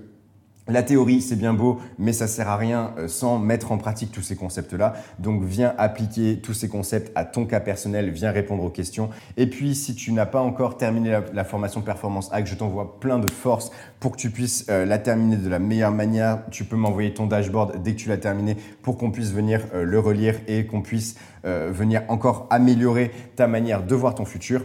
la 0.72 0.84
théorie, 0.84 1.22
c'est 1.22 1.36
bien 1.36 1.54
beau, 1.54 1.80
mais 2.00 2.14
ça 2.14 2.28
sert 2.28 2.50
à 2.50 2.58
rien 2.58 2.94
euh, 2.98 3.08
sans 3.08 3.40
mettre 3.40 3.72
en 3.72 3.78
pratique 3.78 4.12
tous 4.12 4.22
ces 4.22 4.36
concepts-là. 4.36 4.94
Donc, 5.20 5.44
viens 5.44 5.74
appliquer 5.78 6.40
tous 6.42 6.54
ces 6.54 6.70
concepts 6.70 7.12
à 7.16 7.26
ton 7.26 7.46
cas 7.46 7.60
personnel, 7.60 8.10
viens 8.10 8.32
répondre 8.32 8.64
aux 8.64 8.70
questions. 8.70 9.10
Et 9.38 9.48
puis, 9.48 9.76
si 9.76 9.96
tu 9.96 10.12
n'as 10.12 10.26
pas 10.26 10.42
encore 10.42 10.78
terminé 10.78 11.20
la, 11.34 11.44
formation 11.44 11.82
Performance 11.82 12.30
Hack, 12.32 12.48
je 12.48 12.56
t'envoie 12.56 13.00
plein 13.00 13.20
de 13.20 13.30
force 13.30 13.72
pour 14.00 14.14
que 14.14 14.18
tu 14.18 14.30
puisses 14.30 14.66
euh, 14.70 14.86
la 14.86 14.98
terminer 14.98 15.38
de 15.38 15.50
la 15.50 15.60
meilleure 15.60 15.92
manière. 15.92 16.40
Tu 16.52 16.64
peux 16.64 16.76
m'envoyer 16.76 17.14
ton 17.14 17.28
dashboard 17.28 17.82
dès 17.84 17.94
que 17.94 18.00
tu 18.00 18.10
l'as 18.10 18.18
terminé 18.18 18.56
pour 18.82 18.98
qu'on 18.98 19.12
puisse 19.12 19.32
venir 19.32 19.62
euh, 19.74 19.84
le 19.84 20.00
relire 20.00 20.36
et 20.48 20.66
qu'on 20.66 20.82
puisse 20.82 21.16
venir 21.44 22.04
encore 22.08 22.46
améliorer 22.52 23.10
ta 23.36 23.48
manière 23.48 23.82
de 23.82 23.96
voir 23.96 24.14
ton 24.14 24.26
futur. 24.26 24.62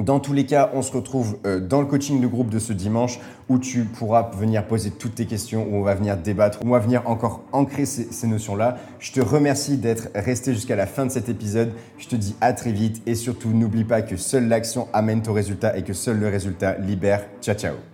Dans 0.00 0.18
tous 0.18 0.32
les 0.32 0.44
cas, 0.44 0.70
on 0.74 0.82
se 0.82 0.90
retrouve 0.90 1.38
euh, 1.46 1.60
dans 1.60 1.80
le 1.80 1.86
coaching 1.86 2.20
de 2.20 2.26
groupe 2.26 2.50
de 2.50 2.58
ce 2.58 2.72
dimanche 2.72 3.20
où 3.48 3.58
tu 3.58 3.84
pourras 3.84 4.30
venir 4.36 4.66
poser 4.66 4.90
toutes 4.90 5.14
tes 5.14 5.26
questions, 5.26 5.68
où 5.70 5.76
on 5.76 5.82
va 5.82 5.94
venir 5.94 6.16
débattre, 6.16 6.58
où 6.64 6.66
on 6.66 6.70
va 6.72 6.80
venir 6.80 7.08
encore 7.08 7.44
ancrer 7.52 7.86
ces, 7.86 8.26
notions-là. 8.26 8.76
Je 8.98 9.12
te 9.12 9.20
remercie 9.20 9.76
d'être 9.76 10.08
resté 10.16 10.52
jusqu'à 10.52 10.74
la 10.74 10.86
fin 10.86 11.06
de 11.06 11.12
cet 11.12 11.28
épisode. 11.28 11.72
Je 11.98 12.08
te 12.08 12.16
dis 12.16 12.34
à 12.40 12.52
très 12.52 12.72
vite 12.72 13.02
et 13.06 13.14
surtout 13.14 13.50
n'oublie 13.50 13.84
pas 13.84 14.02
que 14.02 14.16
seule 14.16 14.48
l'action 14.48 14.88
amène 14.92 15.22
ton 15.22 15.32
résultat 15.32 15.76
et 15.76 15.84
que 15.84 15.92
seul 15.92 16.18
le 16.18 16.28
résultat 16.28 16.76
libère. 16.78 17.24
Ciao 17.40 17.54
ciao 17.54 17.93